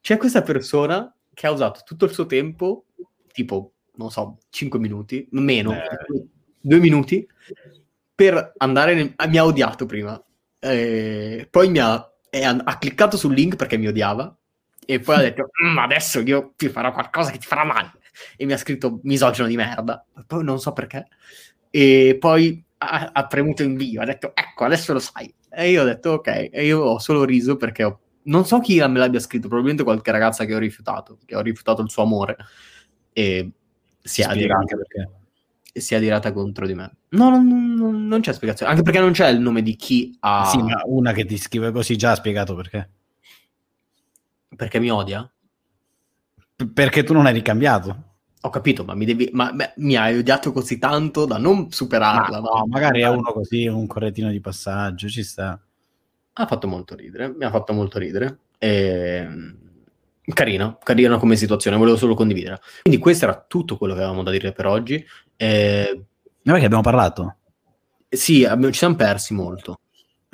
c'è 0.00 0.16
questa 0.16 0.40
persona 0.40 1.14
che 1.34 1.46
ha 1.46 1.50
usato 1.50 1.80
tutto 1.84 2.06
il 2.06 2.12
suo 2.12 2.24
tempo, 2.24 2.86
tipo, 3.30 3.72
non 3.96 4.10
so, 4.10 4.38
5 4.48 4.78
minuti, 4.78 5.28
meno, 5.32 5.72
Eh. 5.74 6.24
2 6.60 6.78
minuti, 6.78 7.28
per 8.14 8.54
andare 8.56 8.94
nel... 8.94 9.12
ah, 9.16 9.26
mi 9.26 9.36
ha 9.36 9.44
odiato 9.44 9.84
prima. 9.84 10.18
Eh, 10.58 11.46
poi 11.50 11.68
mi 11.68 11.78
ha, 11.78 11.92
ha, 11.92 12.10
ha 12.64 12.78
cliccato 12.78 13.18
sul 13.18 13.34
link 13.34 13.56
perché 13.56 13.76
mi 13.76 13.88
odiava 13.88 14.34
e 14.86 14.98
poi 15.00 15.16
ha 15.16 15.20
detto 15.20 15.50
"Mm, 15.62 15.76
adesso 15.78 16.20
io 16.20 16.54
ti 16.56 16.68
farò 16.70 16.90
qualcosa 16.92 17.30
che 17.30 17.38
ti 17.38 17.46
farà 17.46 17.64
male 17.64 17.92
e 18.36 18.46
mi 18.46 18.52
ha 18.52 18.56
scritto 18.56 19.00
misogino 19.02 19.46
di 19.46 19.56
merda 19.56 20.04
poi 20.26 20.42
non 20.42 20.58
so 20.58 20.72
perché 20.72 21.08
e 21.70 22.16
poi 22.18 22.64
ha, 22.78 23.10
ha 23.12 23.26
premuto 23.26 23.62
invio 23.62 24.00
ha 24.00 24.04
detto 24.06 24.32
ecco 24.34 24.64
adesso 24.64 24.92
lo 24.94 24.98
sai 24.98 25.32
e 25.56 25.70
io 25.70 25.82
ho 25.82 25.84
detto 25.84 26.10
ok 26.10 26.50
e 26.52 26.66
io 26.66 26.80
ho 26.80 26.98
solo 26.98 27.24
riso 27.24 27.56
perché 27.56 27.84
ho- 27.84 28.00
non 28.24 28.44
so 28.44 28.58
chi 28.60 28.78
me 28.78 28.98
l'abbia 28.98 29.20
scritto 29.20 29.46
probabilmente 29.48 29.84
qualche 29.84 30.10
ragazza 30.10 30.44
che 30.44 30.54
ho 30.54 30.58
rifiutato 30.58 31.18
che 31.24 31.34
ho 31.34 31.40
rifiutato 31.40 31.80
il 31.82 31.90
suo 31.90 32.02
amore 32.02 32.36
e 33.12 33.50
si 34.02 34.20
è 34.20 34.24
adirata 34.26 34.58
anche 34.60 34.76
perché. 34.76 35.10
si 35.72 35.94
è 35.94 35.96
adirata 35.96 36.32
contro 36.32 36.66
di 36.66 36.74
me 36.74 36.90
no 37.10 37.30
non, 37.30 37.46
non- 37.74 38.06
non 38.06 38.20
c'è 38.20 38.32
spiegazione 38.34 38.70
anche 38.70 38.82
perché 38.84 39.00
non 39.00 39.12
c'è 39.12 39.28
il 39.28 39.40
nome 39.40 39.62
di 39.62 39.76
chi 39.76 40.14
ha 40.20 40.50
Sì, 40.50 40.58
ma 40.62 40.82
una 40.86 41.12
che 41.12 41.24
ti 41.24 41.38
scrive 41.38 41.70
così 41.72 41.96
già 41.96 42.10
ha 42.10 42.16
spiegato 42.16 42.54
perché. 42.54 42.90
perché 44.56 44.78
mi 44.78 44.90
odia 44.90 45.30
P- 46.56 46.72
perché 46.72 47.02
tu 47.04 47.12
non 47.12 47.26
hai 47.26 47.32
ricambiato. 47.34 48.15
Ho 48.42 48.50
capito, 48.50 48.84
ma 48.84 48.94
mi, 48.94 49.04
devi, 49.04 49.30
ma, 49.32 49.52
beh, 49.52 49.72
mi 49.76 49.96
hai 49.96 50.18
odiato 50.18 50.52
così 50.52 50.78
tanto 50.78 51.24
da 51.24 51.38
non 51.38 51.70
superarla. 51.70 52.40
Ma 52.40 52.48
no, 52.48 52.66
magari 52.66 53.00
è 53.00 53.08
uno 53.08 53.32
così, 53.32 53.66
un 53.66 53.86
correttino 53.86 54.30
di 54.30 54.40
passaggio, 54.40 55.08
ci 55.08 55.22
sta. 55.22 55.60
Ha 56.38 56.46
fatto 56.46 56.68
molto 56.68 56.94
ridere, 56.94 57.28
mi 57.28 57.44
ha 57.44 57.50
fatto 57.50 57.72
molto 57.72 57.98
ridere. 57.98 58.38
E... 58.58 59.28
Carina, 60.22 60.76
carina 60.82 61.18
come 61.18 61.36
situazione, 61.36 61.76
volevo 61.76 61.96
solo 61.96 62.14
condividere. 62.14 62.60
Quindi 62.82 63.00
questo 63.00 63.24
era 63.24 63.44
tutto 63.46 63.76
quello 63.76 63.94
che 63.94 64.00
avevamo 64.00 64.22
da 64.22 64.30
dire 64.30 64.52
per 64.52 64.66
oggi. 64.66 65.04
E... 65.36 66.04
Ma 66.42 66.52
perché 66.52 66.66
abbiamo 66.66 66.82
parlato? 66.82 67.36
Sì, 68.08 68.44
abbiamo- 68.44 68.72
ci 68.72 68.78
siamo 68.78 68.94
persi 68.94 69.34
molto, 69.34 69.80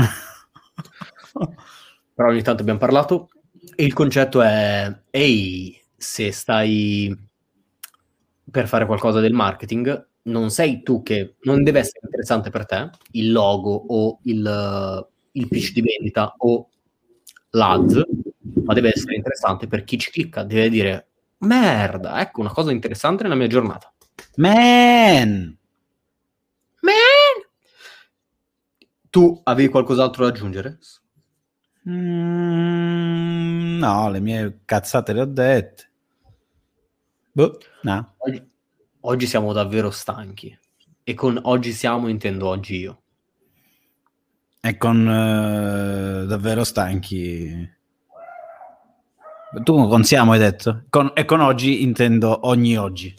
però 2.14 2.28
ogni 2.28 2.42
tanto 2.42 2.60
abbiamo 2.62 2.78
parlato. 2.78 3.30
E 3.74 3.84
il 3.84 3.92
concetto 3.92 4.42
è, 4.42 4.92
ehi, 5.10 5.80
se 5.96 6.32
stai 6.32 7.16
per 8.52 8.68
fare 8.68 8.86
qualcosa 8.86 9.18
del 9.18 9.32
marketing, 9.32 10.08
non 10.24 10.50
sei 10.50 10.82
tu 10.82 11.02
che 11.02 11.34
non 11.42 11.64
deve 11.64 11.80
essere 11.80 12.00
interessante 12.04 12.50
per 12.50 12.66
te 12.66 12.90
il 13.12 13.32
logo 13.32 13.74
o 13.74 14.20
il, 14.24 15.08
il 15.32 15.48
pitch 15.48 15.72
di 15.72 15.80
vendita 15.80 16.34
o 16.36 16.68
l'AD, 17.50 18.06
ma 18.64 18.74
deve 18.74 18.92
essere 18.94 19.16
interessante 19.16 19.66
per 19.66 19.82
chi 19.82 19.98
ci 19.98 20.10
clicca, 20.10 20.44
deve 20.44 20.68
dire 20.68 21.06
merda, 21.38 22.20
ecco 22.20 22.40
una 22.40 22.52
cosa 22.52 22.70
interessante 22.70 23.22
nella 23.24 23.34
mia 23.34 23.48
giornata. 23.48 23.92
Man! 24.36 25.56
Man! 26.80 27.50
Tu 29.10 29.40
avevi 29.44 29.68
qualcos'altro 29.68 30.24
da 30.24 30.30
aggiungere? 30.30 30.78
Mm, 31.88 33.78
no, 33.78 34.10
le 34.10 34.20
mie 34.20 34.60
cazzate 34.64 35.12
le 35.12 35.20
ho 35.20 35.24
dette. 35.24 35.91
Boh, 37.34 37.58
no. 37.82 38.14
Oggi, 38.18 38.42
oggi 39.00 39.26
siamo 39.26 39.52
davvero 39.52 39.90
stanchi. 39.90 40.56
E 41.02 41.14
con 41.14 41.38
oggi 41.44 41.72
siamo 41.72 42.08
intendo 42.08 42.46
oggi 42.48 42.76
io. 42.76 43.02
E 44.60 44.76
con 44.76 45.08
eh, 45.08 46.26
davvero 46.26 46.62
stanchi. 46.62 47.70
Tu 49.64 49.88
con 49.88 50.04
siamo 50.04 50.32
hai 50.32 50.38
detto? 50.38 50.84
Con- 50.88 51.12
e 51.14 51.24
con 51.24 51.40
oggi 51.40 51.82
intendo 51.82 52.46
ogni 52.46 52.76
oggi. 52.76 53.14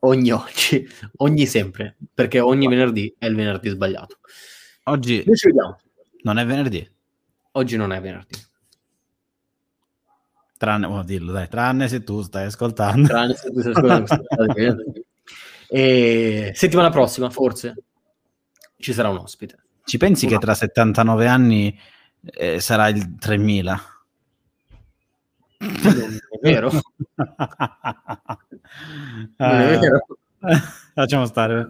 Ogni 0.00 0.30
oggi, 0.30 0.86
ogni 1.16 1.46
sempre, 1.46 1.96
perché 2.14 2.38
ogni 2.38 2.68
venerdì 2.68 3.12
è 3.18 3.26
il 3.26 3.34
venerdì 3.34 3.68
sbagliato. 3.70 4.18
Oggi 4.84 5.24
Noi 5.26 5.36
ci 5.36 5.48
vediamo. 5.48 5.78
non 6.22 6.38
è 6.38 6.46
venerdì. 6.46 6.88
Oggi 7.52 7.76
non 7.76 7.92
è 7.92 8.00
venerdì. 8.00 8.38
Tranne, 10.58 10.86
oh, 10.86 11.02
dillo, 11.02 11.32
dai, 11.32 11.48
tranne 11.48 11.88
se 11.88 12.02
tu 12.02 12.22
stai 12.22 12.46
ascoltando. 12.46 13.08
Tranne 13.08 13.34
se 13.34 13.50
tu 13.50 13.60
stai 13.60 14.02
ascoltando. 14.02 14.82
E 15.68 16.52
settimana 16.54 16.90
prossima, 16.90 17.28
forse, 17.28 17.74
ci 18.76 18.92
sarà 18.92 19.08
un 19.08 19.16
ospite. 19.16 19.64
Ci 19.84 19.96
pensi 19.98 20.28
che 20.28 20.38
tra 20.38 20.54
79 20.54 21.26
anni 21.26 21.76
eh, 22.20 22.60
sarà 22.60 22.86
il 22.86 23.16
3000? 23.18 23.80
Non 25.58 26.18
è 26.20 26.38
vero? 26.40 26.70
Non 29.36 29.60
è 29.60 29.74
Ah, 29.74 29.78
vero? 29.78 30.06
Lasciamo 30.94 31.26
stare. 31.26 31.68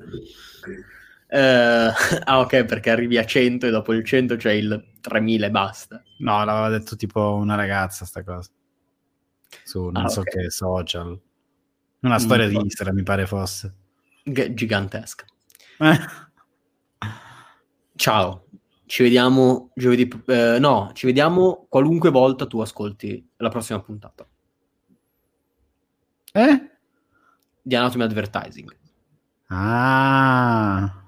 Eh, 1.28 1.92
ah, 2.24 2.40
ok, 2.40 2.64
perché 2.64 2.90
arrivi 2.90 3.16
a 3.16 3.24
100 3.24 3.66
e 3.66 3.70
dopo 3.70 3.94
il 3.94 4.04
100 4.04 4.36
c'è 4.36 4.52
il 4.52 4.92
3000 5.00 5.46
e 5.46 5.50
basta. 5.50 6.02
No, 6.18 6.44
l'aveva 6.44 6.68
detto 6.68 6.96
tipo 6.96 7.34
una 7.34 7.54
ragazza 7.54 8.04
sta 8.04 8.22
cosa. 8.22 8.50
Su 9.64 9.88
non 9.90 10.04
Ah, 10.04 10.08
so 10.08 10.22
che 10.22 10.50
social. 10.50 11.18
Una 12.00 12.18
storia 12.18 12.46
Mm, 12.46 12.50
di. 12.50 12.56
Instagram 12.56 12.94
mi 12.96 13.02
pare 13.02 13.26
fosse. 13.26 13.74
G- 14.24 14.52
gigantesca. 14.54 15.24
Eh, 15.78 15.98
Ciao, 17.96 18.44
ci 18.86 19.02
vediamo 19.02 19.70
giovedì. 19.74 20.08
eh, 20.26 20.58
no, 20.58 20.90
ci 20.92 21.06
vediamo 21.06 21.66
qualunque 21.68 22.10
volta 22.10 22.46
tu 22.46 22.60
ascolti 22.60 23.26
la 23.38 23.48
prossima 23.48 23.80
puntata 23.80 24.26
Eh? 26.32 26.70
di 27.62 27.74
Anatomy 27.74 28.04
Advertising. 28.04 28.76
Ah. 29.48 31.04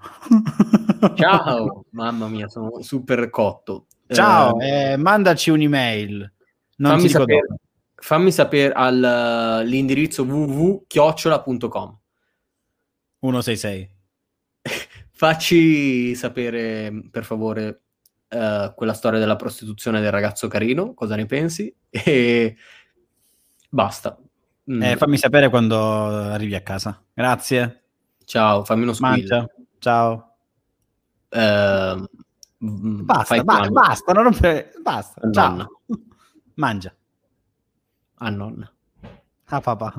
Ciao, 1.14 1.84
mamma 1.91 2.28
mia, 2.28 2.49
sono 2.49 2.80
super 2.82 3.28
cotto. 3.30 3.86
Ciao, 4.09 4.59
Eh, 4.61 4.93
eh, 4.93 4.97
mandaci 4.97 5.51
un'email. 5.51 6.32
Non 6.76 6.93
fammi, 6.97 7.09
sapere, 7.09 7.41
dove. 7.47 7.61
Fammi 8.01 8.30
sapere 8.32 8.72
all'indirizzo 8.74 10.22
www.chiocciola.com. 10.24 11.99
166. 13.20 13.90
Facci 15.11 16.14
sapere, 16.14 17.09
per 17.11 17.24
favore, 17.24 17.82
eh, 18.28 18.72
quella 18.76 18.92
storia 18.94 19.18
della 19.18 19.34
prostituzione 19.36 20.01
del 20.01 20.12
ragazzo 20.12 20.46
carino, 20.49 20.94
cosa 20.94 21.16
ne 21.16 21.26
pensi? 21.26 21.74
E 21.90 22.57
basta. 23.68 24.16
Mm, 24.70 24.82
Eh, 24.82 24.96
fammi 24.96 25.16
sapere 25.16 25.49
quando 25.49 25.78
arrivi 26.07 26.55
a 26.55 26.61
casa. 26.62 27.03
Grazie. 27.12 27.82
Ciao, 28.24 28.64
fammi 28.64 28.82
uno 28.82 28.92
squill. 28.92 29.11
Mangia. 29.11 29.46
Ciao. 29.78 30.36
Mm, 31.36 33.05
Basta, 33.05 33.44
ba- 33.44 33.68
basta, 33.68 34.12
non 34.12 34.22
rompere. 34.24 34.72
Basta. 34.82 35.30
Ciao. 35.30 35.66
Mangia. 36.55 36.94
Ah, 38.21 38.31
nonna. 38.31 38.71
Ah, 39.47 39.61
papà. 39.61 39.93